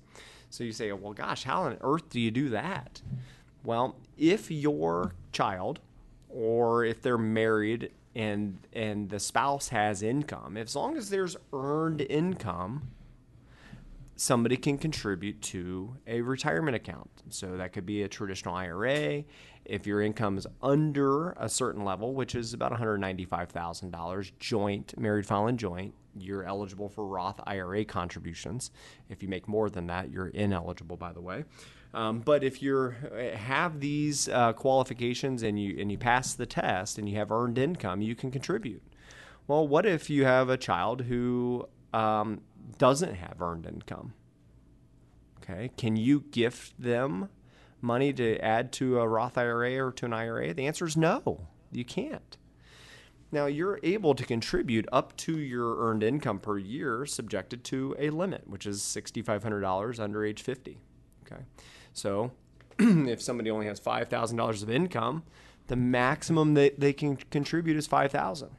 So 0.49 0.63
you 0.63 0.71
say, 0.71 0.91
well, 0.93 1.13
gosh, 1.13 1.43
how 1.43 1.63
on 1.63 1.77
earth 1.81 2.09
do 2.09 2.19
you 2.19 2.31
do 2.31 2.49
that? 2.49 3.01
Well, 3.63 3.97
if 4.17 4.49
your 4.49 5.13
child 5.33 5.79
or 6.29 6.85
if 6.85 7.01
they're 7.01 7.17
married 7.17 7.91
and 8.15 8.57
and 8.73 9.09
the 9.09 9.19
spouse 9.19 9.69
has 9.69 10.01
income, 10.01 10.57
as 10.57 10.75
long 10.75 10.97
as 10.97 11.09
there's 11.09 11.35
earned 11.53 12.01
income, 12.01 12.89
somebody 14.15 14.57
can 14.57 14.77
contribute 14.77 15.41
to 15.41 15.95
a 16.07 16.21
retirement 16.21 16.75
account. 16.75 17.09
So 17.29 17.57
that 17.57 17.73
could 17.73 17.85
be 17.85 18.03
a 18.03 18.07
traditional 18.07 18.55
IRA, 18.55 19.23
if 19.67 19.85
your 19.85 20.01
income 20.01 20.37
is 20.37 20.47
under 20.61 21.31
a 21.31 21.49
certain 21.49 21.83
level, 21.83 22.13
which 22.13 22.35
is 22.35 22.53
about 22.53 22.71
$195,000 22.71 24.31
joint, 24.39 24.97
married 24.97 25.25
filing 25.25 25.57
joint, 25.57 25.93
you're 26.15 26.43
eligible 26.43 26.89
for 26.89 27.05
Roth 27.05 27.39
IRA 27.45 27.85
contributions. 27.85 28.71
If 29.09 29.21
you 29.21 29.29
make 29.29 29.47
more 29.47 29.69
than 29.69 29.87
that, 29.87 30.09
you're 30.09 30.29
ineligible, 30.29 30.97
by 30.97 31.11
the 31.11 31.21
way. 31.21 31.43
Um, 31.93 32.19
but 32.19 32.43
if 32.43 32.61
you 32.61 32.93
have 33.35 33.79
these 33.79 34.27
uh, 34.29 34.53
qualifications 34.53 35.43
and 35.43 35.59
you 35.61 35.77
and 35.79 35.91
you 35.91 35.97
pass 35.97 36.33
the 36.33 36.45
test 36.45 36.97
and 36.97 37.07
you 37.07 37.17
have 37.17 37.31
earned 37.31 37.57
income, 37.57 38.01
you 38.01 38.15
can 38.15 38.31
contribute. 38.31 38.81
Well, 39.47 39.67
what 39.67 39.85
if 39.85 40.09
you 40.09 40.25
have 40.25 40.49
a 40.49 40.57
child 40.57 41.01
who 41.01 41.67
um, 41.93 42.41
doesn't 42.77 43.15
have 43.15 43.41
earned 43.41 43.65
income? 43.65 44.13
Okay, 45.41 45.71
can 45.77 45.95
you 45.95 46.21
gift 46.31 46.73
them 46.81 47.29
money 47.81 48.13
to 48.13 48.37
add 48.39 48.71
to 48.73 48.99
a 48.99 49.07
Roth 49.07 49.37
IRA 49.37 49.85
or 49.85 49.91
to 49.93 50.05
an 50.05 50.13
IRA? 50.13 50.53
The 50.53 50.67
answer 50.67 50.85
is 50.85 50.97
no, 50.97 51.47
you 51.71 51.85
can't. 51.85 52.37
Now, 53.31 53.45
you're 53.47 53.79
able 53.83 54.15
to 54.15 54.25
contribute 54.25 54.87
up 54.91 55.15
to 55.17 55.37
your 55.37 55.85
earned 55.85 56.01
income 56.01 56.39
per 56.39 56.57
year, 56.57 57.05
subjected 57.05 57.63
to 57.65 57.95
a 57.99 58.09
limit, 58.09 58.47
which 58.47 58.65
is 58.65 58.81
$6,500 58.81 59.99
under 59.99 60.25
age 60.25 60.41
50. 60.41 60.77
Okay. 61.25 61.41
So, 61.91 62.31
if 62.79 63.21
somebody 63.21 63.51
only 63.51 63.65
has 63.65 63.81
$5,000 63.81 64.63
of 64.63 64.69
income, 64.69 65.23
the 65.67 65.75
maximum 65.75 66.53
that 66.53 66.79
they 66.79 66.93
can 66.93 67.17
contribute 67.17 67.75
is 67.75 67.85
5000 67.85 68.49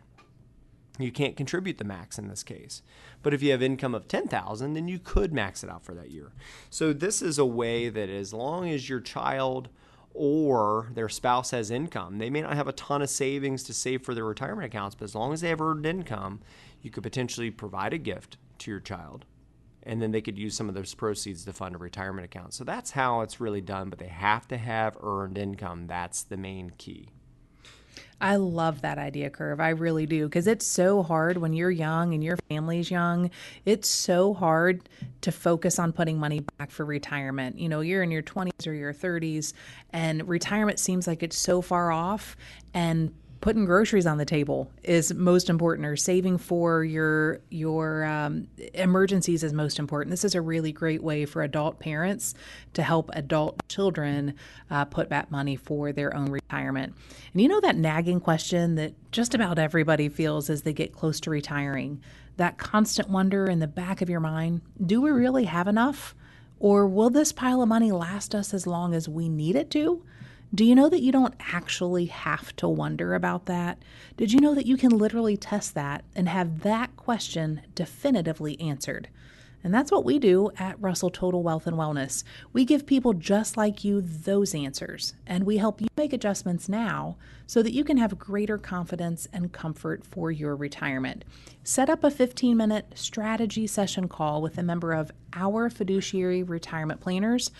you 0.98 1.12
can't 1.12 1.36
contribute 1.36 1.78
the 1.78 1.84
max 1.84 2.18
in 2.18 2.28
this 2.28 2.42
case. 2.42 2.82
But 3.22 3.34
if 3.34 3.42
you 3.42 3.50
have 3.52 3.62
income 3.62 3.94
of 3.94 4.08
10,000, 4.08 4.74
then 4.74 4.88
you 4.88 4.98
could 4.98 5.32
max 5.32 5.62
it 5.62 5.70
out 5.70 5.84
for 5.84 5.94
that 5.94 6.10
year. 6.10 6.32
So 6.70 6.92
this 6.92 7.22
is 7.22 7.38
a 7.38 7.44
way 7.44 7.88
that 7.88 8.08
as 8.08 8.32
long 8.32 8.68
as 8.68 8.88
your 8.88 9.00
child 9.00 9.68
or 10.14 10.88
their 10.94 11.08
spouse 11.08 11.52
has 11.52 11.70
income, 11.70 12.18
they 12.18 12.30
may 12.30 12.40
not 12.40 12.56
have 12.56 12.68
a 12.68 12.72
ton 12.72 13.02
of 13.02 13.10
savings 13.10 13.62
to 13.64 13.74
save 13.74 14.02
for 14.02 14.14
their 14.14 14.24
retirement 14.24 14.66
accounts, 14.66 14.94
but 14.94 15.04
as 15.04 15.14
long 15.14 15.32
as 15.32 15.40
they 15.40 15.48
have 15.48 15.60
earned 15.60 15.86
income, 15.86 16.40
you 16.82 16.90
could 16.90 17.02
potentially 17.02 17.50
provide 17.50 17.92
a 17.92 17.98
gift 17.98 18.36
to 18.58 18.70
your 18.70 18.80
child 18.80 19.24
and 19.88 20.02
then 20.02 20.10
they 20.10 20.20
could 20.20 20.38
use 20.38 20.54
some 20.54 20.68
of 20.68 20.74
those 20.74 20.94
proceeds 20.94 21.44
to 21.44 21.52
fund 21.52 21.74
a 21.74 21.78
retirement 21.78 22.24
account. 22.24 22.52
So 22.52 22.62
that's 22.62 22.90
how 22.90 23.22
it's 23.22 23.40
really 23.40 23.62
done, 23.62 23.88
but 23.88 23.98
they 23.98 24.08
have 24.08 24.46
to 24.48 24.58
have 24.58 24.98
earned 25.02 25.38
income. 25.38 25.86
That's 25.86 26.22
the 26.22 26.36
main 26.36 26.72
key. 26.76 27.08
I 28.20 28.36
love 28.36 28.82
that 28.82 28.98
idea 28.98 29.30
curve. 29.30 29.60
I 29.60 29.70
really 29.70 30.06
do. 30.06 30.26
Because 30.26 30.46
it's 30.46 30.66
so 30.66 31.02
hard 31.02 31.38
when 31.38 31.52
you're 31.52 31.70
young 31.70 32.14
and 32.14 32.22
your 32.22 32.36
family's 32.48 32.90
young. 32.90 33.30
It's 33.64 33.88
so 33.88 34.34
hard 34.34 34.88
to 35.20 35.32
focus 35.32 35.78
on 35.78 35.92
putting 35.92 36.18
money 36.18 36.40
back 36.58 36.70
for 36.70 36.84
retirement. 36.84 37.58
You 37.58 37.68
know, 37.68 37.80
you're 37.80 38.02
in 38.02 38.10
your 38.10 38.22
20s 38.22 38.66
or 38.66 38.72
your 38.72 38.92
30s, 38.92 39.52
and 39.92 40.28
retirement 40.28 40.78
seems 40.78 41.06
like 41.06 41.22
it's 41.22 41.38
so 41.38 41.62
far 41.62 41.92
off. 41.92 42.36
And 42.74 43.14
putting 43.40 43.64
groceries 43.64 44.06
on 44.06 44.18
the 44.18 44.24
table 44.24 44.70
is 44.82 45.14
most 45.14 45.48
important 45.48 45.86
or 45.86 45.96
saving 45.96 46.38
for 46.38 46.82
your 46.82 47.40
your 47.50 48.04
um, 48.04 48.48
emergencies 48.74 49.44
is 49.44 49.52
most 49.52 49.78
important. 49.78 50.10
This 50.10 50.24
is 50.24 50.34
a 50.34 50.40
really 50.40 50.72
great 50.72 51.02
way 51.02 51.24
for 51.24 51.42
adult 51.42 51.78
parents 51.78 52.34
to 52.74 52.82
help 52.82 53.10
adult 53.12 53.56
children 53.68 54.34
uh, 54.70 54.84
put 54.86 55.08
back 55.08 55.30
money 55.30 55.54
for 55.56 55.92
their 55.92 56.14
own 56.16 56.30
retirement. 56.30 56.94
And 57.32 57.42
you 57.42 57.48
know 57.48 57.60
that 57.60 57.76
nagging 57.76 58.20
question 58.20 58.74
that 58.74 58.94
just 59.12 59.34
about 59.34 59.58
everybody 59.58 60.08
feels 60.08 60.50
as 60.50 60.62
they 60.62 60.72
get 60.72 60.92
close 60.92 61.20
to 61.20 61.30
retiring? 61.30 62.02
That 62.38 62.58
constant 62.58 63.08
wonder 63.08 63.46
in 63.46 63.60
the 63.60 63.66
back 63.66 64.02
of 64.02 64.10
your 64.10 64.20
mind 64.20 64.62
do 64.84 65.00
we 65.00 65.10
really 65.10 65.44
have 65.44 65.68
enough? 65.68 66.14
Or 66.60 66.88
will 66.88 67.10
this 67.10 67.30
pile 67.30 67.62
of 67.62 67.68
money 67.68 67.92
last 67.92 68.34
us 68.34 68.52
as 68.52 68.66
long 68.66 68.92
as 68.92 69.08
we 69.08 69.28
need 69.28 69.54
it 69.54 69.70
to 69.70 70.02
do 70.54 70.64
you 70.64 70.74
know 70.74 70.88
that 70.88 71.02
you 71.02 71.12
don't 71.12 71.34
actually 71.52 72.06
have 72.06 72.56
to 72.56 72.66
wonder 72.66 73.14
about 73.14 73.46
that? 73.46 73.82
Did 74.16 74.32
you 74.32 74.40
know 74.40 74.54
that 74.54 74.66
you 74.66 74.78
can 74.78 74.96
literally 74.96 75.36
test 75.36 75.74
that 75.74 76.04
and 76.16 76.26
have 76.28 76.62
that 76.62 76.96
question 76.96 77.60
definitively 77.74 78.58
answered? 78.58 79.08
And 79.62 79.74
that's 79.74 79.90
what 79.90 80.04
we 80.04 80.18
do 80.18 80.50
at 80.56 80.80
Russell 80.80 81.10
Total 81.10 81.42
Wealth 81.42 81.66
and 81.66 81.76
Wellness. 81.76 82.22
We 82.52 82.64
give 82.64 82.86
people 82.86 83.12
just 83.12 83.56
like 83.56 83.84
you 83.84 84.00
those 84.00 84.54
answers, 84.54 85.14
and 85.26 85.44
we 85.44 85.58
help 85.58 85.80
you 85.80 85.88
make 85.96 86.12
adjustments 86.12 86.68
now 86.68 87.16
so 87.46 87.62
that 87.62 87.72
you 87.72 87.82
can 87.82 87.96
have 87.96 88.18
greater 88.18 88.56
confidence 88.56 89.26
and 89.32 89.52
comfort 89.52 90.04
for 90.04 90.30
your 90.30 90.54
retirement. 90.54 91.24
Set 91.64 91.90
up 91.90 92.04
a 92.04 92.10
15 92.10 92.56
minute 92.56 92.92
strategy 92.94 93.66
session 93.66 94.08
call 94.08 94.40
with 94.40 94.56
a 94.56 94.62
member 94.62 94.92
of 94.92 95.10
our 95.34 95.68
fiduciary 95.68 96.42
retirement 96.42 97.00
planners 97.00 97.50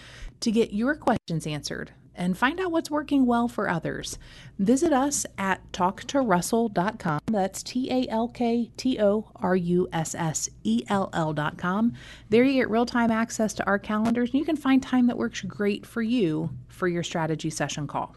to 0.40 0.53
get 0.53 0.72
your 0.72 0.94
questions 0.94 1.46
answered 1.46 1.92
and 2.18 2.37
find 2.37 2.61
out 2.61 2.72
what's 2.72 2.90
working 2.90 3.24
well 3.24 3.48
for 3.48 3.70
others. 3.70 4.18
Visit 4.59 4.92
us 4.92 5.24
at 5.38 5.61
talktorussell.com. 5.72 7.20
That's 7.26 7.62
T 7.62 7.90
A 7.90 8.07
L 8.09 8.28
K 8.28 8.70
T 8.76 9.00
O 9.00 9.31
R 9.37 9.57
U 9.57 9.88
S 9.92 10.14
S 10.14 10.50
E 10.64 10.83
L 10.88 11.09
L.com. 11.12 11.94
There 12.28 12.44
you 12.44 12.54
get 12.54 12.68
real 12.68 12.85
time 12.85 13.11
access 13.11 13.54
to 13.54 13.66
our 13.66 13.78
calendars, 13.78 14.31
and 14.31 14.40
you 14.40 14.44
can 14.44 14.57
find 14.57 14.83
time 14.83 15.07
that 15.07 15.16
works 15.16 15.40
great 15.42 15.87
for 15.87 16.02
you 16.02 16.50
for 16.68 16.88
your 16.88 17.02
strategy 17.02 17.48
session 17.48 17.87
call 17.87 18.14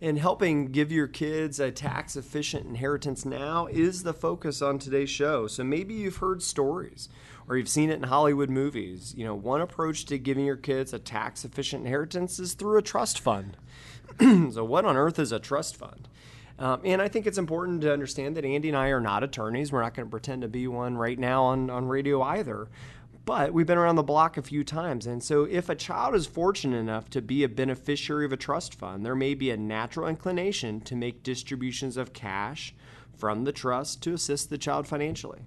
and 0.00 0.18
helping 0.18 0.66
give 0.66 0.92
your 0.92 1.08
kids 1.08 1.58
a 1.58 1.70
tax 1.70 2.16
efficient 2.16 2.66
inheritance 2.66 3.24
now 3.24 3.66
is 3.66 4.02
the 4.02 4.14
focus 4.14 4.62
on 4.62 4.78
today's 4.78 5.10
show. 5.10 5.46
So 5.46 5.64
maybe 5.64 5.94
you've 5.94 6.18
heard 6.18 6.42
stories 6.42 7.08
or 7.48 7.56
you've 7.56 7.68
seen 7.68 7.90
it 7.90 7.96
in 7.96 8.04
Hollywood 8.04 8.50
movies. 8.50 9.14
You 9.16 9.24
know, 9.24 9.34
one 9.34 9.60
approach 9.60 10.04
to 10.06 10.18
giving 10.18 10.44
your 10.44 10.56
kids 10.56 10.92
a 10.92 10.98
tax 10.98 11.44
efficient 11.44 11.84
inheritance 11.84 12.38
is 12.38 12.54
through 12.54 12.78
a 12.78 12.82
trust 12.82 13.18
fund. 13.18 13.56
so, 14.20 14.64
what 14.64 14.84
on 14.84 14.96
earth 14.96 15.18
is 15.18 15.32
a 15.32 15.38
trust 15.38 15.76
fund? 15.76 16.08
Um, 16.58 16.80
and 16.84 17.00
I 17.00 17.08
think 17.08 17.26
it's 17.26 17.38
important 17.38 17.82
to 17.82 17.92
understand 17.92 18.36
that 18.36 18.44
Andy 18.44 18.68
and 18.68 18.76
I 18.76 18.88
are 18.88 19.00
not 19.00 19.22
attorneys. 19.22 19.70
We're 19.70 19.82
not 19.82 19.94
going 19.94 20.06
to 20.06 20.10
pretend 20.10 20.42
to 20.42 20.48
be 20.48 20.66
one 20.66 20.96
right 20.96 21.18
now 21.18 21.44
on, 21.44 21.70
on 21.70 21.86
radio 21.86 22.20
either. 22.20 22.68
but 23.24 23.52
we've 23.52 23.66
been 23.66 23.78
around 23.78 23.96
the 23.96 24.02
block 24.02 24.36
a 24.36 24.42
few 24.42 24.64
times. 24.64 25.06
And 25.06 25.22
so, 25.22 25.44
if 25.44 25.68
a 25.68 25.74
child 25.74 26.14
is 26.14 26.26
fortunate 26.26 26.78
enough 26.78 27.08
to 27.10 27.22
be 27.22 27.44
a 27.44 27.48
beneficiary 27.48 28.26
of 28.26 28.32
a 28.32 28.36
trust 28.36 28.74
fund, 28.74 29.06
there 29.06 29.14
may 29.14 29.34
be 29.34 29.50
a 29.50 29.56
natural 29.56 30.08
inclination 30.08 30.80
to 30.82 30.96
make 30.96 31.22
distributions 31.22 31.96
of 31.96 32.12
cash 32.12 32.74
from 33.16 33.44
the 33.44 33.52
trust 33.52 34.02
to 34.02 34.14
assist 34.14 34.50
the 34.50 34.58
child 34.58 34.86
financially. 34.86 35.40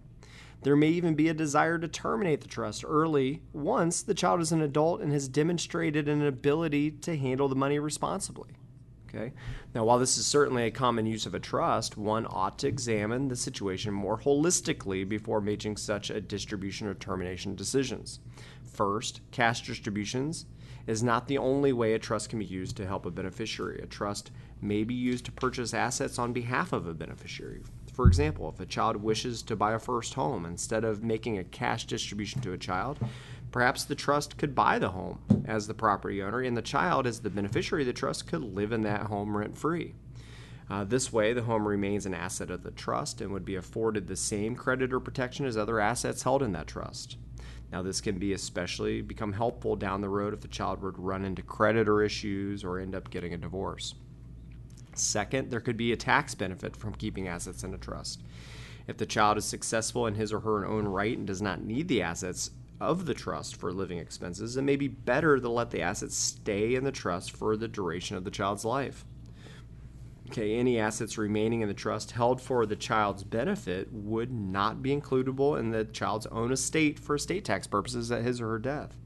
There 0.63 0.75
may 0.75 0.89
even 0.89 1.15
be 1.15 1.27
a 1.27 1.33
desire 1.33 1.79
to 1.79 1.87
terminate 1.87 2.41
the 2.41 2.47
trust 2.47 2.85
early 2.87 3.41
once 3.51 4.03
the 4.03 4.13
child 4.13 4.41
is 4.41 4.51
an 4.51 4.61
adult 4.61 5.01
and 5.01 5.11
has 5.11 5.27
demonstrated 5.27 6.07
an 6.07 6.25
ability 6.25 6.91
to 6.91 7.17
handle 7.17 7.47
the 7.47 7.55
money 7.55 7.79
responsibly. 7.79 8.51
Okay. 9.13 9.33
Now, 9.75 9.83
while 9.83 9.99
this 9.99 10.17
is 10.17 10.25
certainly 10.25 10.63
a 10.63 10.71
common 10.71 11.05
use 11.05 11.25
of 11.25 11.35
a 11.35 11.39
trust, 11.39 11.97
one 11.97 12.25
ought 12.29 12.59
to 12.59 12.67
examine 12.67 13.27
the 13.27 13.35
situation 13.35 13.93
more 13.93 14.17
holistically 14.17 15.07
before 15.07 15.41
making 15.41 15.77
such 15.77 16.09
a 16.09 16.21
distribution 16.21 16.87
or 16.87 16.93
termination 16.93 17.55
decisions. 17.55 18.19
First, 18.63 19.19
cash 19.31 19.65
distributions 19.65 20.45
is 20.87 21.03
not 21.03 21.27
the 21.27 21.37
only 21.37 21.73
way 21.73 21.93
a 21.93 21.99
trust 21.99 22.29
can 22.29 22.39
be 22.39 22.45
used 22.45 22.77
to 22.77 22.87
help 22.87 23.05
a 23.05 23.11
beneficiary. 23.11 23.81
A 23.81 23.85
trust 23.85 24.31
may 24.61 24.83
be 24.83 24.93
used 24.93 25.25
to 25.25 25.31
purchase 25.31 25.73
assets 25.73 26.17
on 26.17 26.31
behalf 26.31 26.71
of 26.71 26.87
a 26.87 26.93
beneficiary. 26.93 27.63
For 27.93 28.07
example, 28.07 28.49
if 28.49 28.59
a 28.59 28.65
child 28.65 28.97
wishes 28.97 29.41
to 29.43 29.55
buy 29.55 29.73
a 29.73 29.79
first 29.79 30.13
home, 30.13 30.45
instead 30.45 30.83
of 30.83 31.03
making 31.03 31.37
a 31.37 31.43
cash 31.43 31.85
distribution 31.85 32.41
to 32.41 32.53
a 32.53 32.57
child, 32.57 32.99
Perhaps 33.51 33.83
the 33.83 33.95
trust 33.95 34.37
could 34.37 34.55
buy 34.55 34.79
the 34.79 34.89
home 34.89 35.19
as 35.45 35.67
the 35.67 35.73
property 35.73 36.23
owner, 36.23 36.39
and 36.39 36.55
the 36.55 36.61
child, 36.61 37.05
as 37.05 37.19
the 37.19 37.29
beneficiary 37.29 37.83
of 37.83 37.87
the 37.87 37.93
trust, 37.93 38.27
could 38.27 38.41
live 38.41 38.71
in 38.71 38.81
that 38.83 39.03
home 39.03 39.35
rent 39.35 39.57
free. 39.57 39.93
Uh, 40.69 40.85
this 40.85 41.11
way, 41.11 41.33
the 41.33 41.41
home 41.41 41.67
remains 41.67 42.05
an 42.05 42.13
asset 42.13 42.49
of 42.49 42.63
the 42.63 42.71
trust 42.71 43.19
and 43.19 43.31
would 43.31 43.43
be 43.43 43.55
afforded 43.55 44.07
the 44.07 44.15
same 44.15 44.55
creditor 44.55 45.01
protection 45.01 45.45
as 45.45 45.57
other 45.57 45.81
assets 45.81 46.23
held 46.23 46.41
in 46.41 46.53
that 46.53 46.67
trust. 46.67 47.17
Now, 47.73 47.81
this 47.81 47.99
can 47.99 48.17
be 48.17 48.31
especially 48.31 49.01
become 49.01 49.33
helpful 49.33 49.75
down 49.75 49.99
the 49.99 50.07
road 50.07 50.33
if 50.33 50.39
the 50.39 50.47
child 50.47 50.81
would 50.81 50.97
run 50.97 51.25
into 51.25 51.41
creditor 51.41 52.01
issues 52.01 52.63
or 52.63 52.79
end 52.79 52.95
up 52.95 53.09
getting 53.09 53.33
a 53.33 53.37
divorce. 53.37 53.95
Second, 54.93 55.49
there 55.49 55.61
could 55.61 55.77
be 55.77 55.91
a 55.91 55.97
tax 55.97 56.35
benefit 56.35 56.75
from 56.75 56.95
keeping 56.95 57.27
assets 57.27 57.63
in 57.63 57.73
a 57.73 57.77
trust. 57.77 58.21
If 58.87 58.97
the 58.97 59.05
child 59.05 59.37
is 59.37 59.45
successful 59.45 60.07
in 60.07 60.15
his 60.15 60.33
or 60.33 60.41
her 60.41 60.65
own 60.65 60.87
right 60.87 61.17
and 61.17 61.27
does 61.27 61.41
not 61.41 61.63
need 61.63 61.87
the 61.87 62.01
assets, 62.01 62.51
of 62.81 63.05
the 63.05 63.13
trust 63.13 63.55
for 63.55 63.71
living 63.71 63.99
expenses, 63.99 64.57
it 64.57 64.63
may 64.63 64.75
be 64.75 64.87
better 64.87 65.39
to 65.39 65.49
let 65.49 65.69
the 65.69 65.83
assets 65.83 66.15
stay 66.15 66.73
in 66.73 66.83
the 66.83 66.91
trust 66.91 67.31
for 67.31 67.55
the 67.55 67.67
duration 67.67 68.17
of 68.17 68.23
the 68.23 68.31
child's 68.31 68.65
life. 68.65 69.05
Okay, 70.27 70.55
any 70.55 70.79
assets 70.79 71.17
remaining 71.17 71.61
in 71.61 71.67
the 71.67 71.73
trust 71.73 72.11
held 72.11 72.41
for 72.41 72.65
the 72.65 72.75
child's 72.75 73.23
benefit 73.23 73.91
would 73.91 74.31
not 74.31 74.81
be 74.81 74.89
includable 74.97 75.59
in 75.59 75.69
the 75.69 75.85
child's 75.85 76.25
own 76.27 76.51
estate 76.51 76.97
for 76.97 77.15
estate 77.15 77.45
tax 77.45 77.67
purposes 77.67 78.11
at 78.11 78.23
his 78.23 78.41
or 78.41 78.47
her 78.47 78.59
death. 78.59 78.97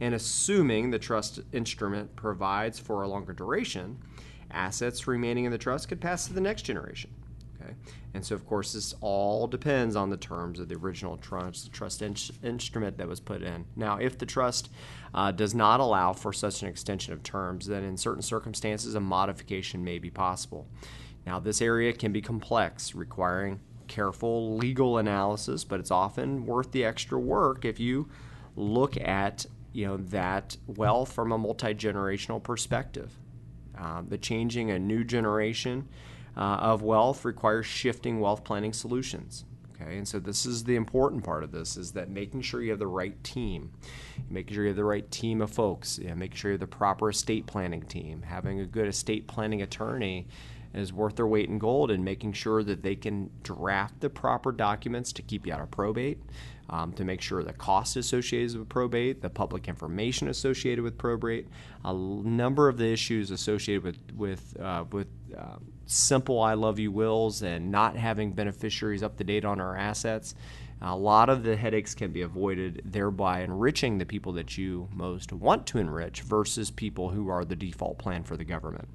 And 0.00 0.14
assuming 0.14 0.90
the 0.90 0.98
trust 0.98 1.40
instrument 1.52 2.14
provides 2.14 2.78
for 2.78 3.02
a 3.02 3.08
longer 3.08 3.32
duration, 3.32 3.98
assets 4.50 5.06
remaining 5.06 5.44
in 5.44 5.52
the 5.52 5.58
trust 5.58 5.88
could 5.88 6.00
pass 6.00 6.26
to 6.26 6.32
the 6.32 6.40
next 6.40 6.62
generation. 6.62 7.10
Okay, 7.60 7.74
and 8.14 8.24
so 8.24 8.34
of 8.34 8.46
course 8.46 8.72
this 8.72 8.94
all 9.00 9.46
depends 9.46 9.96
on 9.96 10.10
the 10.10 10.16
terms 10.16 10.58
of 10.60 10.68
the 10.68 10.74
original 10.76 11.16
trust, 11.16 11.72
trust 11.72 12.02
in- 12.02 12.16
instrument 12.42 12.98
that 12.98 13.08
was 13.08 13.20
put 13.20 13.42
in. 13.42 13.64
Now, 13.76 13.96
if 13.96 14.18
the 14.18 14.26
trust 14.26 14.70
uh, 15.14 15.32
does 15.32 15.54
not 15.54 15.80
allow 15.80 16.12
for 16.12 16.32
such 16.32 16.62
an 16.62 16.68
extension 16.68 17.12
of 17.12 17.22
terms, 17.22 17.66
then 17.66 17.82
in 17.82 17.96
certain 17.96 18.22
circumstances 18.22 18.94
a 18.94 19.00
modification 19.00 19.82
may 19.82 19.98
be 19.98 20.10
possible. 20.10 20.66
Now, 21.26 21.40
this 21.40 21.60
area 21.60 21.92
can 21.92 22.12
be 22.12 22.20
complex, 22.20 22.94
requiring 22.94 23.60
careful 23.88 24.56
legal 24.56 24.98
analysis, 24.98 25.64
but 25.64 25.80
it's 25.80 25.90
often 25.90 26.46
worth 26.46 26.72
the 26.72 26.84
extra 26.84 27.18
work 27.18 27.64
if 27.64 27.80
you 27.80 28.08
look 28.56 28.96
at 28.96 29.46
you 29.72 29.86
know 29.86 29.98
that 29.98 30.56
wealth 30.66 31.12
from 31.12 31.32
a 31.32 31.38
multi 31.38 31.74
generational 31.74 32.42
perspective. 32.42 33.12
Uh, 33.78 34.02
the 34.06 34.18
changing 34.18 34.70
a 34.70 34.78
new 34.78 35.04
generation 35.04 35.88
uh, 36.36 36.40
of 36.40 36.82
wealth 36.82 37.24
requires 37.24 37.66
shifting 37.66 38.20
wealth 38.20 38.44
planning 38.44 38.72
solutions. 38.72 39.44
Okay, 39.74 39.98
and 39.98 40.08
so 40.08 40.18
this 40.18 40.46
is 40.46 40.64
the 40.64 40.74
important 40.74 41.22
part 41.22 41.44
of 41.44 41.52
this 41.52 41.76
is 41.76 41.92
that 41.92 42.08
making 42.08 42.40
sure 42.40 42.62
you 42.62 42.70
have 42.70 42.78
the 42.78 42.86
right 42.86 43.22
team, 43.22 43.72
making 44.30 44.54
sure 44.54 44.64
you 44.64 44.70
have 44.70 44.76
the 44.76 44.84
right 44.84 45.10
team 45.10 45.42
of 45.42 45.50
folks, 45.50 45.98
yeah, 45.98 46.14
making 46.14 46.36
sure 46.36 46.50
you 46.50 46.54
have 46.54 46.60
the 46.60 46.66
proper 46.66 47.10
estate 47.10 47.46
planning 47.46 47.82
team, 47.82 48.22
having 48.22 48.60
a 48.60 48.64
good 48.64 48.88
estate 48.88 49.26
planning 49.26 49.60
attorney 49.60 50.26
is 50.76 50.92
worth 50.92 51.16
their 51.16 51.26
weight 51.26 51.48
in 51.48 51.58
gold 51.58 51.90
and 51.90 52.04
making 52.04 52.32
sure 52.32 52.62
that 52.62 52.82
they 52.82 52.94
can 52.94 53.30
draft 53.42 54.00
the 54.00 54.10
proper 54.10 54.52
documents 54.52 55.12
to 55.12 55.22
keep 55.22 55.46
you 55.46 55.52
out 55.52 55.60
of 55.60 55.70
probate, 55.70 56.20
um, 56.68 56.92
to 56.92 57.04
make 57.04 57.20
sure 57.20 57.42
the 57.42 57.52
cost 57.52 57.96
associated 57.96 58.58
with 58.58 58.68
probate, 58.68 59.22
the 59.22 59.30
public 59.30 59.68
information 59.68 60.28
associated 60.28 60.82
with 60.82 60.98
probate, 60.98 61.48
a 61.84 61.94
number 61.94 62.68
of 62.68 62.76
the 62.76 62.86
issues 62.86 63.30
associated 63.30 63.82
with 63.82 63.98
with 64.16 64.60
uh, 64.60 64.84
with 64.92 65.08
uh, 65.36 65.56
simple 65.86 66.40
"I 66.40 66.54
love 66.54 66.78
you" 66.78 66.92
wills 66.92 67.42
and 67.42 67.70
not 67.70 67.96
having 67.96 68.32
beneficiaries 68.32 69.02
up 69.02 69.16
to 69.16 69.24
date 69.24 69.44
on 69.44 69.60
our 69.60 69.76
assets. 69.76 70.34
A 70.82 70.94
lot 70.94 71.30
of 71.30 71.42
the 71.42 71.56
headaches 71.56 71.94
can 71.94 72.12
be 72.12 72.20
avoided, 72.20 72.82
thereby 72.84 73.40
enriching 73.40 73.96
the 73.96 74.04
people 74.04 74.32
that 74.32 74.58
you 74.58 74.88
most 74.92 75.32
want 75.32 75.66
to 75.68 75.78
enrich 75.78 76.20
versus 76.20 76.70
people 76.70 77.08
who 77.08 77.30
are 77.30 77.46
the 77.46 77.56
default 77.56 77.96
plan 77.96 78.24
for 78.24 78.36
the 78.36 78.44
government. 78.44 78.86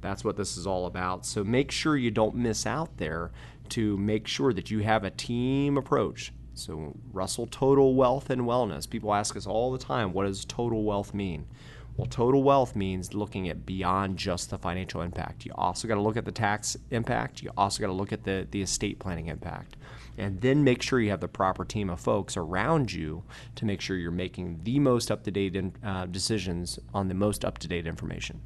That's 0.00 0.24
what 0.24 0.36
this 0.36 0.56
is 0.56 0.66
all 0.66 0.86
about. 0.86 1.26
So 1.26 1.44
make 1.44 1.70
sure 1.70 1.96
you 1.96 2.10
don't 2.10 2.34
miss 2.34 2.66
out 2.66 2.96
there 2.96 3.30
to 3.70 3.96
make 3.96 4.26
sure 4.26 4.52
that 4.52 4.70
you 4.70 4.80
have 4.80 5.04
a 5.04 5.10
team 5.10 5.76
approach. 5.76 6.32
So, 6.54 6.94
Russell 7.12 7.46
Total 7.46 7.94
Wealth 7.94 8.28
and 8.28 8.42
Wellness. 8.42 8.88
People 8.88 9.14
ask 9.14 9.36
us 9.36 9.46
all 9.46 9.72
the 9.72 9.78
time, 9.78 10.12
what 10.12 10.26
does 10.26 10.44
total 10.44 10.82
wealth 10.82 11.14
mean? 11.14 11.46
Well, 11.96 12.06
total 12.06 12.42
wealth 12.42 12.76
means 12.76 13.14
looking 13.14 13.48
at 13.48 13.66
beyond 13.66 14.16
just 14.16 14.50
the 14.50 14.58
financial 14.58 15.02
impact. 15.02 15.44
You 15.44 15.52
also 15.54 15.86
got 15.88 15.96
to 15.96 16.00
look 16.00 16.16
at 16.16 16.24
the 16.24 16.32
tax 16.32 16.76
impact. 16.90 17.42
You 17.42 17.50
also 17.56 17.80
got 17.80 17.86
to 17.86 17.92
look 17.92 18.12
at 18.12 18.24
the, 18.24 18.46
the 18.50 18.62
estate 18.62 18.98
planning 18.98 19.26
impact. 19.26 19.76
And 20.18 20.40
then 20.40 20.64
make 20.64 20.82
sure 20.82 21.00
you 21.00 21.10
have 21.10 21.20
the 21.20 21.28
proper 21.28 21.64
team 21.64 21.90
of 21.90 22.00
folks 22.00 22.36
around 22.36 22.92
you 22.92 23.22
to 23.56 23.64
make 23.64 23.80
sure 23.80 23.96
you're 23.96 24.10
making 24.10 24.60
the 24.64 24.78
most 24.78 25.10
up 25.10 25.24
to 25.24 25.30
date 25.30 25.56
uh, 25.84 26.06
decisions 26.06 26.78
on 26.92 27.08
the 27.08 27.14
most 27.14 27.44
up 27.44 27.58
to 27.58 27.68
date 27.68 27.86
information. 27.86 28.40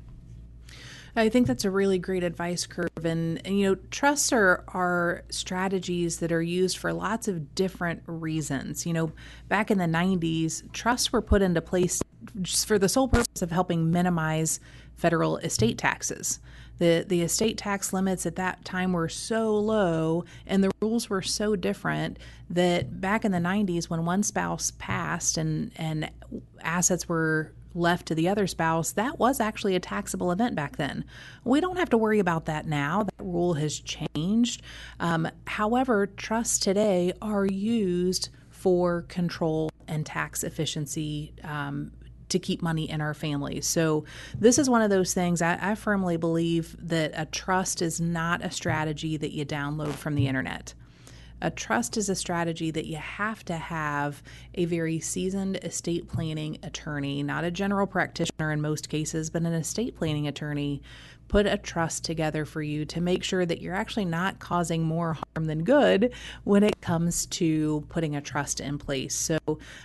I 1.17 1.29
think 1.29 1.47
that's 1.47 1.65
a 1.65 1.71
really 1.71 1.99
great 1.99 2.25
advice 2.25 2.67
curve. 2.67 3.05
And, 3.05 3.41
and, 3.47 3.59
you 3.59 3.69
know, 3.69 3.75
trusts 3.91 4.33
are, 4.33 4.65
are 4.69 5.23
strategies 5.31 6.19
that 6.19 6.33
are 6.33 6.43
used 6.43 6.79
for 6.79 6.93
lots 6.93 7.29
of 7.29 7.55
different 7.55 8.03
reasons. 8.07 8.85
You 8.85 8.95
know, 8.95 9.13
back 9.49 9.71
in 9.71 9.79
the 9.79 9.85
90s, 9.85 10.71
trusts 10.73 11.13
were 11.13 11.23
put 11.23 11.41
into 11.41 11.61
place 11.61 12.03
just 12.43 12.67
for 12.67 12.79
the 12.79 12.89
sole 12.89 13.09
purpose 13.09 13.43
of 13.43 13.53
helping 13.53 13.93
minimize 13.93 14.59
federal 14.97 15.37
estate 15.39 15.79
taxes. 15.79 16.41
The, 16.79 17.05
the 17.07 17.23
estate 17.23 17.59
tax 17.59 17.93
limits 17.93 18.27
at 18.27 18.35
that 18.37 18.65
time 18.65 18.93
were 18.93 19.09
so 19.09 19.55
low 19.55 20.25
and 20.45 20.65
the 20.65 20.73
rules 20.83 21.09
were 21.09 21.23
so 21.23 21.55
different 21.55 22.19
that 22.51 23.01
back 23.01 23.25
in 23.25 23.31
the 23.31 23.39
90s, 23.39 23.85
when 23.85 24.05
one 24.05 24.25
spouse 24.25 24.73
passed 24.79 25.39
and, 25.39 25.71
and 25.77 26.11
assets 26.63 27.09
were 27.09 27.53
left 27.75 28.07
to 28.07 28.15
the 28.15 28.29
other 28.29 28.47
spouse, 28.47 28.93
that 28.93 29.19
was 29.19 29.41
actually 29.41 29.75
a 29.75 29.81
taxable 29.81 30.31
event 30.31 30.55
back 30.55 30.77
then. 30.77 31.05
We 31.45 31.61
don't 31.61 31.77
have 31.77 31.91
to 31.91 31.99
worry 31.99 32.19
about 32.19 32.47
that 32.47 32.67
now. 32.67 33.05
That 33.05 33.25
rule 33.25 33.55
has 33.55 33.81
changed. 33.81 34.63
Um, 35.01 35.29
however, 35.47 36.07
trusts 36.07 36.59
today 36.59 37.13
are 37.21 37.47
used 37.47 38.29
for 38.51 39.03
control 39.03 39.71
and 39.89 40.07
tax 40.07 40.45
efficiency. 40.45 41.35
Um, 41.43 41.93
to 42.31 42.39
keep 42.39 42.63
money 42.63 42.91
in 42.91 43.01
our 43.01 43.15
families. 43.15 43.67
So, 43.67 44.07
this 44.37 44.59
is 44.59 44.69
one 44.69 44.83
of 44.83 44.91
those 44.91 45.15
things 45.15 45.43
I, 45.43 45.59
I 45.61 45.75
firmly 45.75 46.17
believe 46.17 46.75
that 46.81 47.13
a 47.15 47.27
trust 47.27 47.83
is 47.83 48.01
not 48.01 48.43
a 48.43 48.51
strategy 48.51 49.17
that 49.19 49.33
you 49.33 49.45
download 49.45 49.93
from 49.93 50.15
the 50.15 50.27
internet. 50.27 50.75
A 51.45 51.51
trust 51.51 51.99
is 51.99 52.09
a 52.09 52.15
strategy 52.15 52.71
that 52.71 52.87
you 52.87 52.97
have 52.97 53.45
to 53.45 53.57
have 53.59 54.23
a 54.55 54.65
very 54.65 54.99
seasoned 54.99 55.57
estate 55.57 56.09
planning 56.09 56.57
attorney, 56.63 57.23
not 57.23 57.45
a 57.45 57.51
general 57.51 57.87
practitioner 57.87 58.51
in 58.51 58.63
most 58.63 58.89
cases, 58.89 59.29
but 59.29 59.43
an 59.43 59.53
estate 59.53 59.95
planning 59.95 60.27
attorney, 60.27 60.81
put 61.29 61.45
a 61.45 61.59
trust 61.59 62.03
together 62.03 62.47
for 62.47 62.63
you 62.63 62.87
to 62.87 63.01
make 63.03 63.23
sure 63.23 63.45
that 63.45 63.61
you're 63.61 63.75
actually 63.75 64.07
not 64.07 64.39
causing 64.39 64.85
more 64.85 65.19
harm 65.35 65.45
than 65.45 65.65
good 65.65 66.15
when 66.45 66.63
it 66.63 66.81
comes 66.81 67.27
to 67.27 67.85
putting 67.91 68.17
a 68.17 68.23
trust 68.23 68.59
in 68.59 68.79
place. 68.79 69.15
So, 69.15 69.39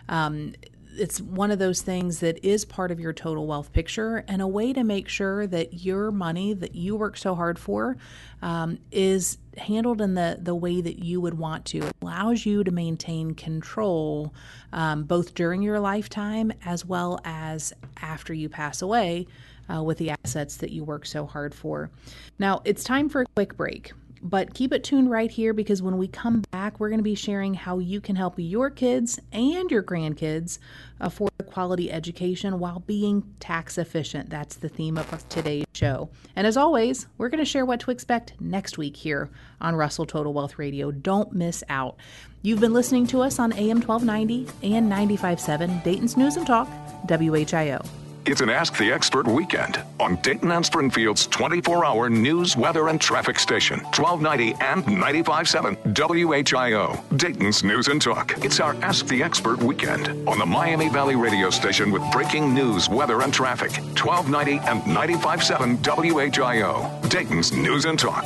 um, 0.08 0.54
it's 0.96 1.22
one 1.22 1.52
of 1.52 1.60
those 1.60 1.82
things 1.82 2.20
that 2.20 2.44
is 2.46 2.66
part 2.66 2.92
of 2.92 3.00
your 3.00 3.14
total 3.14 3.48
wealth 3.48 3.72
picture 3.72 4.24
and 4.28 4.42
a 4.42 4.48
way 4.48 4.74
to 4.74 4.84
make 4.84 5.08
sure 5.08 5.48
that 5.48 5.86
your 5.86 6.12
money 6.12 6.54
that 6.54 6.76
you 6.76 6.96
work 6.96 7.18
so 7.18 7.36
hard 7.36 7.60
for 7.60 7.98
um, 8.42 8.78
is 8.92 9.38
handled 9.58 10.02
in 10.02 10.14
the, 10.14 10.38
the 10.42 10.56
way 10.56 10.82
that 10.82 11.00
you 11.00 11.22
would 11.22 11.38
want 11.38 11.66
to. 11.66 11.80
It 11.80 11.96
allows 12.02 12.46
you 12.46 12.64
to 12.64 12.72
maintain 12.72 13.34
control 13.34 14.34
um, 14.74 15.04
both 15.04 15.34
during 15.34 15.62
your 15.62 15.80
lifetime 15.80 16.52
as 16.66 16.86
well 16.86 17.20
as 17.24 17.74
after 18.02 18.34
you 18.34 18.50
pass 18.50 18.82
away 18.82 19.28
uh, 19.74 19.84
with 19.84 19.98
the 19.98 20.12
assets 20.12 20.58
that 20.58 20.72
you 20.72 20.84
work 20.84 21.06
so 21.06 21.26
hard 21.26 21.54
for. 21.54 21.90
Now, 22.40 22.62
it's 22.66 22.84
time 22.84 23.10
for 23.10 23.22
a 23.22 23.26
quick 23.36 23.56
break. 23.56 23.92
But 24.22 24.54
keep 24.54 24.74
it 24.74 24.84
tuned 24.84 25.10
right 25.10 25.32
here 25.32 25.54
because 25.54 25.82
when 25.82 25.98
we 25.98 26.08
come 26.08 26.44
back, 26.52 26.80
we're 26.80 26.90
going 26.90 27.00
to 27.00 27.04
be 27.04 27.16
sharing 27.16 27.54
how 27.54 27.80
you 27.80 28.02
can 28.02 28.16
help 28.16 28.36
your 28.38 28.70
kids 28.70 29.20
and 29.32 29.70
your 29.72 29.84
grandkids 29.84 30.60
afford 31.00 31.32
a 31.40 31.44
quality 31.44 31.92
education 31.92 32.60
while 32.60 32.80
being 32.82 33.24
tax 33.40 33.78
efficient. 33.78 34.30
That's 34.30 34.58
the 34.58 34.70
theme 34.70 34.98
of 34.98 35.30
today's 35.30 35.66
show. 35.74 36.10
And 36.36 36.46
as 36.46 36.58
always, 36.58 37.08
we're 37.18 37.30
going 37.30 37.40
to 37.40 37.46
share 37.46 37.66
what 37.66 37.80
to 37.82 37.92
expect 37.92 38.34
next 38.40 38.78
week 38.78 38.98
here 38.98 39.30
on 39.62 39.76
Russell 39.76 40.06
Total 40.06 40.34
Wealth 40.34 40.60
Radio. 40.60 40.92
Don't 40.92 41.34
miss 41.34 41.64
out. 41.70 41.96
You've 42.42 42.60
been 42.60 42.74
listening 42.74 43.08
to 43.08 43.22
us 43.22 43.40
on 43.40 43.54
AM 43.54 43.82
1290 43.82 44.74
and 44.74 44.92
95.7 44.92 45.84
Dayton's 45.84 46.18
News 46.18 46.38
and 46.38 46.48
Talk, 46.48 46.68
WHIO. 47.08 47.86
It's 48.26 48.42
an 48.42 48.50
Ask 48.50 48.78
the 48.78 48.92
Expert 48.92 49.28
weekend 49.28 49.82
on 50.00 50.18
Dayton 50.18 50.52
and 50.52 50.64
Springfield's 50.66 51.26
24 51.28 51.86
hour 51.86 52.10
news, 52.10 52.56
weather, 52.56 52.90
and 52.90 53.00
traffic 53.00 53.40
station, 53.40 53.80
1290 53.96 54.54
and 54.64 54.84
95.7 54.84 55.78
WHIO, 55.96 57.18
Dayton's 57.18 57.64
News 57.64 57.88
and 57.88 58.02
Talk. 58.02 58.34
It's 58.44 58.60
our 58.60 58.76
Ask 58.84 59.08
the 59.08 59.24
Expert 59.24 59.64
weekend 59.64 60.10
on 60.28 60.38
the 60.38 60.46
Miami 60.46 60.90
Valley 60.90 61.16
radio 61.16 61.50
station 61.50 61.92
with 61.92 62.04
breaking 62.12 62.54
news, 62.54 62.90
weather, 62.90 63.22
and 63.22 63.34
traffic, 63.34 63.72
1290 63.72 64.60
and 64.68 64.82
95.7 64.84 65.78
WHIO, 65.78 67.10
Dayton's 67.10 67.54
News 67.54 67.86
and 67.86 67.98
Talk. 67.98 68.26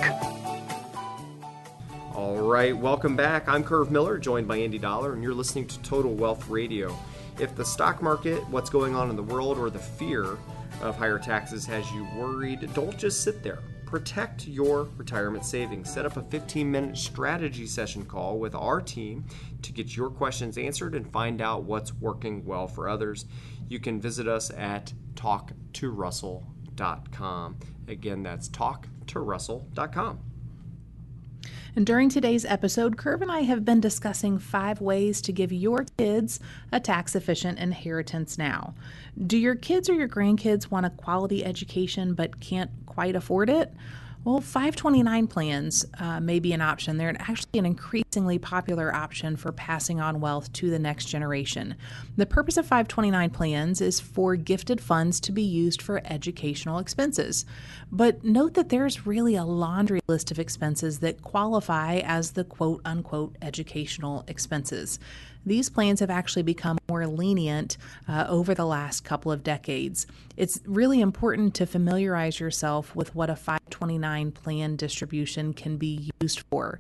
All 2.16 2.40
right, 2.40 2.76
welcome 2.76 3.16
back. 3.16 3.48
I'm 3.48 3.64
Curve 3.64 3.92
Miller, 3.92 4.18
joined 4.18 4.48
by 4.48 4.58
Andy 4.58 4.80
Dollar, 4.80 5.14
and 5.14 5.24
you're 5.24 5.34
listening 5.34 5.68
to 5.68 5.80
Total 5.80 6.12
Wealth 6.12 6.50
Radio. 6.50 6.98
If 7.40 7.56
the 7.56 7.66
stock 7.66 8.02
market, 8.02 8.48
what's 8.50 8.70
going 8.70 8.96
on 8.96 9.10
in 9.10 9.16
the 9.16 9.24
world, 9.24 9.58
or 9.58 9.70
the 9.70 9.80
fear 9.80 10.38
of 10.82 10.98
higher 10.98 11.20
taxes 11.20 11.66
has 11.66 11.90
you 11.92 12.06
worried, 12.16 12.70
don't 12.74 12.98
just 12.98 13.24
sit 13.24 13.44
there. 13.44 13.60
Protect 13.86 14.48
your 14.48 14.88
retirement 14.98 15.46
savings. 15.46 15.92
Set 15.92 16.06
up 16.06 16.16
a 16.18 16.24
15 16.24 16.72
minute 16.72 16.98
strategy 16.98 17.68
session 17.68 18.06
call 18.06 18.40
with 18.40 18.56
our 18.56 18.82
team 18.82 19.26
to 19.62 19.72
get 19.72 19.96
your 19.96 20.10
questions 20.10 20.58
answered 20.58 20.96
and 20.96 21.12
find 21.12 21.42
out 21.42 21.64
what's 21.64 21.94
working 21.94 22.44
well 22.44 22.68
for 22.68 22.90
others. 22.90 23.26
You 23.68 23.80
can 23.80 24.02
visit 24.02 24.28
us 24.28 24.50
at 24.52 24.94
talktorussell.com. 25.14 27.58
Again, 27.88 28.24
that's 28.24 28.50
talktorussell.com. 28.50 30.33
And 31.76 31.88
during 31.88 32.10
today's 32.10 32.46
episode, 32.46 32.98
Curve 32.98 33.24
and 33.24 33.32
I 33.32 33.42
have 33.42 33.66
been 33.66 33.82
discussing 33.82 34.38
five 34.38 34.80
ways 34.80 35.22
to 35.24 35.32
give 35.32 35.52
your 35.52 35.86
kids 35.98 36.40
a 36.72 36.80
tax 36.80 37.16
efficient 37.16 37.58
inheritance 37.58 38.38
now. 38.38 38.76
Do 39.26 39.40
your 39.40 39.56
kids 39.56 39.90
or 39.90 39.96
your 39.96 40.08
grandkids 40.08 40.70
want 40.70 40.86
a 40.86 40.92
quality 40.92 41.44
education 41.44 42.14
but 42.14 42.40
can't 42.40 42.70
quite 42.86 43.16
afford 43.16 43.50
it? 43.50 43.74
Well, 44.26 44.40
529 44.40 45.28
plans 45.28 45.86
uh, 46.00 46.22
may 46.22 46.40
be 46.40 46.54
an 46.54 46.62
option. 46.62 46.98
They're 46.98 47.14
actually 47.20 47.60
an 47.60 47.66
increasingly 47.66 48.40
popular 48.40 48.96
option 48.96 49.36
for 49.36 49.52
passing 49.52 50.00
on 50.00 50.22
wealth 50.22 50.54
to 50.54 50.70
the 50.70 50.80
next 50.80 51.08
generation. 51.08 51.76
The 52.16 52.26
purpose 52.26 52.56
of 52.56 52.64
529 52.64 53.32
plans 53.32 53.82
is 53.82 54.00
for 54.00 54.38
gifted 54.38 54.80
funds 54.80 55.20
to 55.22 55.34
be 55.34 55.42
used 55.42 55.82
for 55.82 56.02
educational 56.06 56.80
expenses. 56.80 57.46
But 57.92 58.24
note 58.24 58.54
that 58.54 58.70
there's 58.70 59.06
really 59.06 59.36
a 59.36 59.44
laundry 59.44 60.00
list 60.08 60.32
of 60.32 60.40
expenses 60.40 61.00
that 61.00 61.22
qualify 61.22 61.98
as 61.98 62.32
the 62.32 62.46
quote 62.46 62.80
unquote 62.86 63.36
educational 63.42 64.24
expenses. 64.30 65.00
These 65.46 65.70
plans 65.70 66.00
have 66.00 66.10
actually 66.10 66.44
become 66.44 66.78
more 66.90 67.06
lenient 67.06 67.78
uh, 68.08 68.26
over 68.30 68.54
the 68.54 68.66
last 68.66 69.04
couple 69.04 69.32
of 69.32 69.44
decades. 69.44 70.08
It's 70.38 70.60
really 70.66 71.02
important 71.02 71.54
to 71.56 71.66
familiarize 71.66 72.40
yourself 72.40 72.96
with 72.96 73.14
what 73.14 73.30
a 73.30 73.36
529 73.36 74.32
plan 74.32 74.76
distribution 74.76 75.54
can 75.54 75.78
be 75.78 76.12
used 76.22 76.44
for. 76.50 76.80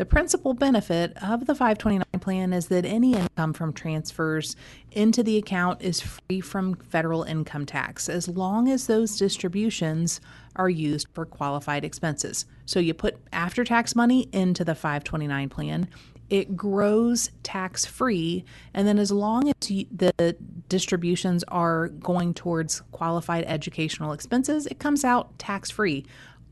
The 0.00 0.06
principal 0.06 0.54
benefit 0.54 1.12
of 1.22 1.44
the 1.44 1.54
529 1.54 2.20
plan 2.20 2.54
is 2.54 2.68
that 2.68 2.86
any 2.86 3.16
income 3.16 3.52
from 3.52 3.74
transfers 3.74 4.56
into 4.92 5.22
the 5.22 5.36
account 5.36 5.82
is 5.82 6.00
free 6.00 6.40
from 6.40 6.76
federal 6.76 7.22
income 7.24 7.66
tax 7.66 8.08
as 8.08 8.26
long 8.26 8.70
as 8.70 8.86
those 8.86 9.18
distributions 9.18 10.22
are 10.56 10.70
used 10.70 11.06
for 11.12 11.26
qualified 11.26 11.84
expenses. 11.84 12.46
So 12.64 12.80
you 12.80 12.94
put 12.94 13.18
after 13.30 13.62
tax 13.62 13.94
money 13.94 14.28
into 14.32 14.64
the 14.64 14.74
529 14.74 15.50
plan, 15.50 15.88
it 16.30 16.56
grows 16.56 17.30
tax 17.42 17.84
free. 17.84 18.44
And 18.72 18.86
then, 18.86 18.98
as 18.98 19.10
long 19.10 19.48
as 19.48 19.54
the 19.60 20.36
distributions 20.68 21.44
are 21.48 21.88
going 21.88 22.32
towards 22.32 22.80
qualified 22.92 23.44
educational 23.46 24.12
expenses, 24.12 24.66
it 24.66 24.78
comes 24.78 25.04
out 25.04 25.36
tax 25.38 25.70
free, 25.70 26.06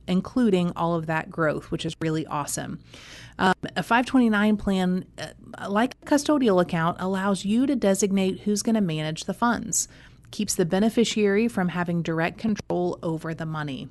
including 0.09 0.73
all 0.75 0.95
of 0.95 1.07
that 1.07 1.31
growth, 1.31 1.71
which 1.71 1.87
is 1.87 1.95
really 2.01 2.27
awesome. 2.27 2.81
Um, 3.39 3.55
a 3.77 3.85
529 3.85 4.57
plan, 4.57 5.05
uh, 5.17 5.69
like 5.69 5.95
a 6.03 6.07
custodial 6.07 6.61
account, 6.61 6.97
allows 7.01 7.45
you 7.45 7.67
to 7.67 7.77
designate 7.77 8.41
who's 8.41 8.63
going 8.63 8.75
to 8.75 8.81
manage 8.81 9.25
the 9.25 9.35
funds, 9.35 9.87
keeps 10.33 10.57
the 10.57 10.67
beneficiary 10.67 11.47
from 11.47 11.69
having 11.69 12.03
direct 12.03 12.39
control 12.39 12.99
over 13.03 13.33
the 13.33 13.47
money. 13.47 13.89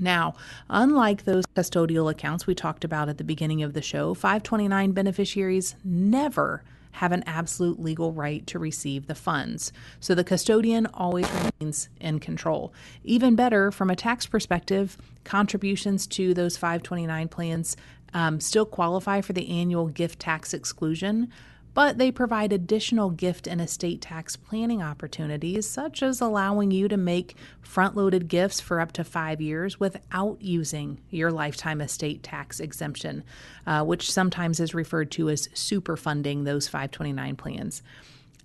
Now, 0.00 0.34
unlike 0.68 1.24
those 1.24 1.44
custodial 1.54 2.10
accounts 2.10 2.46
we 2.46 2.54
talked 2.54 2.84
about 2.84 3.08
at 3.08 3.18
the 3.18 3.24
beginning 3.24 3.62
of 3.62 3.74
the 3.74 3.82
show, 3.82 4.14
529 4.14 4.92
beneficiaries 4.92 5.76
never 5.84 6.62
have 6.92 7.12
an 7.12 7.22
absolute 7.26 7.78
legal 7.78 8.12
right 8.12 8.44
to 8.48 8.58
receive 8.58 9.06
the 9.06 9.14
funds. 9.14 9.72
So 10.00 10.14
the 10.14 10.24
custodian 10.24 10.86
always 10.86 11.28
remains 11.30 11.88
in 12.00 12.18
control. 12.18 12.72
Even 13.04 13.36
better, 13.36 13.70
from 13.70 13.90
a 13.90 13.96
tax 13.96 14.26
perspective, 14.26 14.96
contributions 15.22 16.06
to 16.08 16.34
those 16.34 16.56
529 16.56 17.28
plans 17.28 17.76
um, 18.12 18.40
still 18.40 18.66
qualify 18.66 19.20
for 19.20 19.32
the 19.32 19.48
annual 19.48 19.86
gift 19.86 20.18
tax 20.18 20.52
exclusion, 20.52 21.30
but 21.74 21.98
they 21.98 22.10
provide 22.10 22.52
additional 22.52 23.10
gift 23.10 23.46
and 23.46 23.60
estate 23.60 24.00
tax 24.00 24.36
planning 24.36 24.82
opportunities, 24.82 25.68
such 25.68 26.02
as 26.02 26.20
allowing 26.20 26.70
you 26.70 26.88
to 26.88 26.96
make 26.96 27.36
front 27.60 27.96
loaded 27.96 28.28
gifts 28.28 28.60
for 28.60 28.80
up 28.80 28.92
to 28.92 29.04
five 29.04 29.40
years 29.40 29.78
without 29.78 30.36
using 30.40 31.00
your 31.10 31.30
lifetime 31.30 31.80
estate 31.80 32.22
tax 32.22 32.60
exemption, 32.60 33.22
uh, 33.66 33.84
which 33.84 34.10
sometimes 34.10 34.60
is 34.60 34.74
referred 34.74 35.10
to 35.10 35.28
as 35.30 35.48
super 35.54 35.96
funding 35.96 36.44
those 36.44 36.68
529 36.68 37.36
plans. 37.36 37.82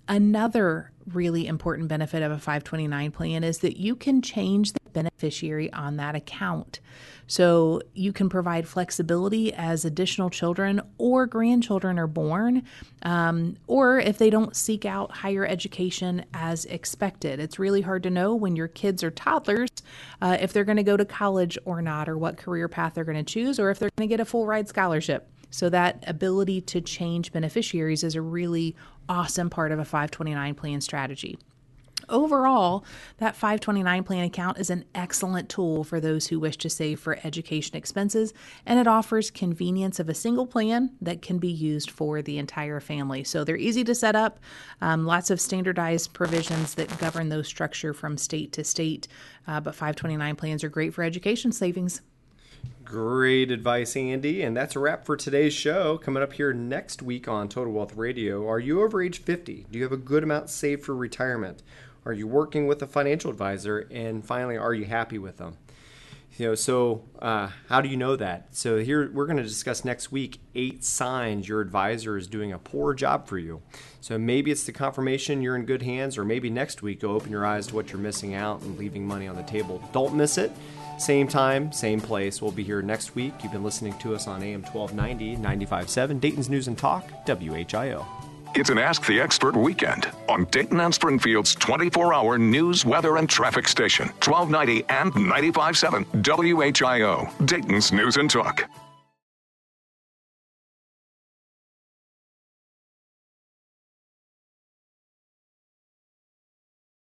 Another 0.08 0.92
really 1.12 1.46
important 1.46 1.88
benefit 1.88 2.22
of 2.22 2.32
a 2.32 2.38
529 2.38 3.10
plan 3.12 3.44
is 3.44 3.58
that 3.58 3.76
you 3.78 3.94
can 3.94 4.22
change 4.22 4.72
the 4.72 4.80
beneficiary 4.92 5.72
on 5.72 5.96
that 5.96 6.14
account. 6.14 6.80
So 7.26 7.82
you 7.94 8.12
can 8.12 8.28
provide 8.28 8.68
flexibility 8.68 9.52
as 9.52 9.84
additional 9.84 10.30
children 10.30 10.80
or 10.98 11.26
grandchildren 11.26 11.98
are 11.98 12.06
born, 12.06 12.62
um, 13.02 13.56
or 13.66 13.98
if 13.98 14.18
they 14.18 14.30
don't 14.30 14.54
seek 14.54 14.84
out 14.84 15.10
higher 15.10 15.44
education 15.44 16.24
as 16.32 16.64
expected. 16.66 17.40
It's 17.40 17.58
really 17.58 17.80
hard 17.80 18.04
to 18.04 18.10
know 18.10 18.34
when 18.34 18.54
your 18.54 18.68
kids 18.68 19.02
are 19.02 19.10
toddlers 19.10 19.70
uh, 20.22 20.36
if 20.40 20.52
they're 20.52 20.64
going 20.64 20.76
to 20.76 20.84
go 20.84 20.96
to 20.96 21.04
college 21.04 21.58
or 21.64 21.82
not, 21.82 22.08
or 22.08 22.16
what 22.16 22.36
career 22.36 22.68
path 22.68 22.94
they're 22.94 23.04
going 23.04 23.16
to 23.16 23.24
choose, 23.24 23.58
or 23.58 23.70
if 23.70 23.78
they're 23.78 23.90
going 23.96 24.08
to 24.08 24.12
get 24.12 24.20
a 24.20 24.24
full 24.24 24.46
ride 24.46 24.68
scholarship. 24.68 25.28
So, 25.50 25.68
that 25.70 26.04
ability 26.06 26.60
to 26.62 26.80
change 26.80 27.32
beneficiaries 27.32 28.04
is 28.04 28.14
a 28.14 28.22
really 28.22 28.76
awesome 29.08 29.50
part 29.50 29.72
of 29.72 29.78
a 29.78 29.84
529 29.84 30.54
plan 30.54 30.80
strategy. 30.80 31.38
Overall, 32.08 32.84
that 33.18 33.34
529 33.34 34.04
plan 34.04 34.24
account 34.24 34.58
is 34.58 34.70
an 34.70 34.84
excellent 34.94 35.48
tool 35.48 35.82
for 35.82 35.98
those 35.98 36.28
who 36.28 36.38
wish 36.38 36.56
to 36.58 36.70
save 36.70 37.00
for 37.00 37.18
education 37.24 37.76
expenses, 37.76 38.32
and 38.64 38.78
it 38.78 38.86
offers 38.86 39.30
convenience 39.30 39.98
of 39.98 40.08
a 40.08 40.14
single 40.14 40.46
plan 40.46 40.92
that 41.00 41.20
can 41.20 41.38
be 41.38 41.50
used 41.50 41.90
for 41.90 42.22
the 42.22 42.38
entire 42.38 42.78
family. 42.78 43.24
So 43.24 43.42
they're 43.42 43.56
easy 43.56 43.82
to 43.84 43.94
set 43.94 44.14
up, 44.14 44.38
um, 44.80 45.04
lots 45.04 45.30
of 45.30 45.40
standardized 45.40 46.12
provisions 46.12 46.74
that 46.74 46.96
govern 46.98 47.28
those 47.28 47.48
structure 47.48 47.92
from 47.92 48.16
state 48.18 48.52
to 48.52 48.62
state, 48.62 49.08
uh, 49.48 49.60
but 49.60 49.74
529 49.74 50.36
plans 50.36 50.62
are 50.62 50.68
great 50.68 50.94
for 50.94 51.02
education 51.02 51.50
savings. 51.50 52.02
Great 52.86 53.50
advice, 53.50 53.96
Andy. 53.96 54.42
And 54.42 54.56
that's 54.56 54.76
a 54.76 54.78
wrap 54.78 55.04
for 55.04 55.16
today's 55.16 55.52
show. 55.52 55.98
Coming 55.98 56.22
up 56.22 56.34
here 56.34 56.52
next 56.52 57.02
week 57.02 57.26
on 57.26 57.48
Total 57.48 57.72
Wealth 57.72 57.96
Radio. 57.96 58.48
Are 58.48 58.60
you 58.60 58.80
over 58.80 59.02
age 59.02 59.18
50? 59.18 59.66
Do 59.68 59.76
you 59.76 59.82
have 59.82 59.92
a 59.92 59.96
good 59.96 60.22
amount 60.22 60.50
saved 60.50 60.84
for 60.84 60.94
retirement? 60.94 61.64
Are 62.04 62.12
you 62.12 62.28
working 62.28 62.68
with 62.68 62.80
a 62.82 62.86
financial 62.86 63.28
advisor? 63.28 63.88
And 63.90 64.24
finally, 64.24 64.56
are 64.56 64.72
you 64.72 64.84
happy 64.84 65.18
with 65.18 65.38
them? 65.38 65.58
You 66.36 66.46
know, 66.46 66.54
so 66.54 67.02
uh, 67.20 67.48
how 67.68 67.80
do 67.80 67.88
you 67.88 67.96
know 67.96 68.14
that? 68.14 68.54
So 68.54 68.78
here 68.78 69.10
we're 69.10 69.26
going 69.26 69.38
to 69.38 69.42
discuss 69.42 69.84
next 69.84 70.12
week 70.12 70.38
eight 70.54 70.84
signs 70.84 71.48
your 71.48 71.60
advisor 71.60 72.16
is 72.16 72.28
doing 72.28 72.52
a 72.52 72.58
poor 72.58 72.94
job 72.94 73.26
for 73.26 73.36
you. 73.36 73.62
So 74.00 74.16
maybe 74.16 74.52
it's 74.52 74.62
the 74.62 74.72
confirmation 74.72 75.42
you're 75.42 75.56
in 75.56 75.64
good 75.64 75.82
hands, 75.82 76.16
or 76.16 76.24
maybe 76.24 76.50
next 76.50 76.82
week 76.82 77.00
go 77.00 77.14
open 77.14 77.32
your 77.32 77.44
eyes 77.44 77.66
to 77.66 77.74
what 77.74 77.90
you're 77.90 77.98
missing 77.98 78.34
out 78.34 78.60
and 78.60 78.78
leaving 78.78 79.04
money 79.04 79.26
on 79.26 79.34
the 79.34 79.42
table. 79.42 79.82
Don't 79.92 80.14
miss 80.14 80.38
it. 80.38 80.52
Same 80.98 81.28
time, 81.28 81.72
same 81.72 82.00
place. 82.00 82.40
We'll 82.40 82.52
be 82.52 82.62
here 82.62 82.82
next 82.82 83.14
week. 83.14 83.34
You've 83.42 83.52
been 83.52 83.64
listening 83.64 83.98
to 83.98 84.14
us 84.14 84.26
on 84.26 84.42
AM 84.42 84.62
1290, 84.62 85.36
95.7, 85.36 86.20
Dayton's 86.20 86.48
News 86.48 86.68
and 86.68 86.78
Talk, 86.78 87.08
WHIO. 87.26 88.06
It's 88.54 88.70
an 88.70 88.78
Ask 88.78 89.06
the 89.06 89.20
Expert 89.20 89.54
weekend 89.54 90.10
on 90.30 90.46
Dayton 90.46 90.80
and 90.80 90.94
Springfield's 90.94 91.54
24 91.56 92.14
hour 92.14 92.38
news, 92.38 92.86
weather, 92.86 93.18
and 93.18 93.28
traffic 93.28 93.68
station, 93.68 94.08
1290 94.24 94.84
and 94.88 95.12
95.7 95.12 96.06
WHIO, 96.22 97.46
Dayton's 97.46 97.92
News 97.92 98.16
and 98.16 98.30
Talk. 98.30 98.66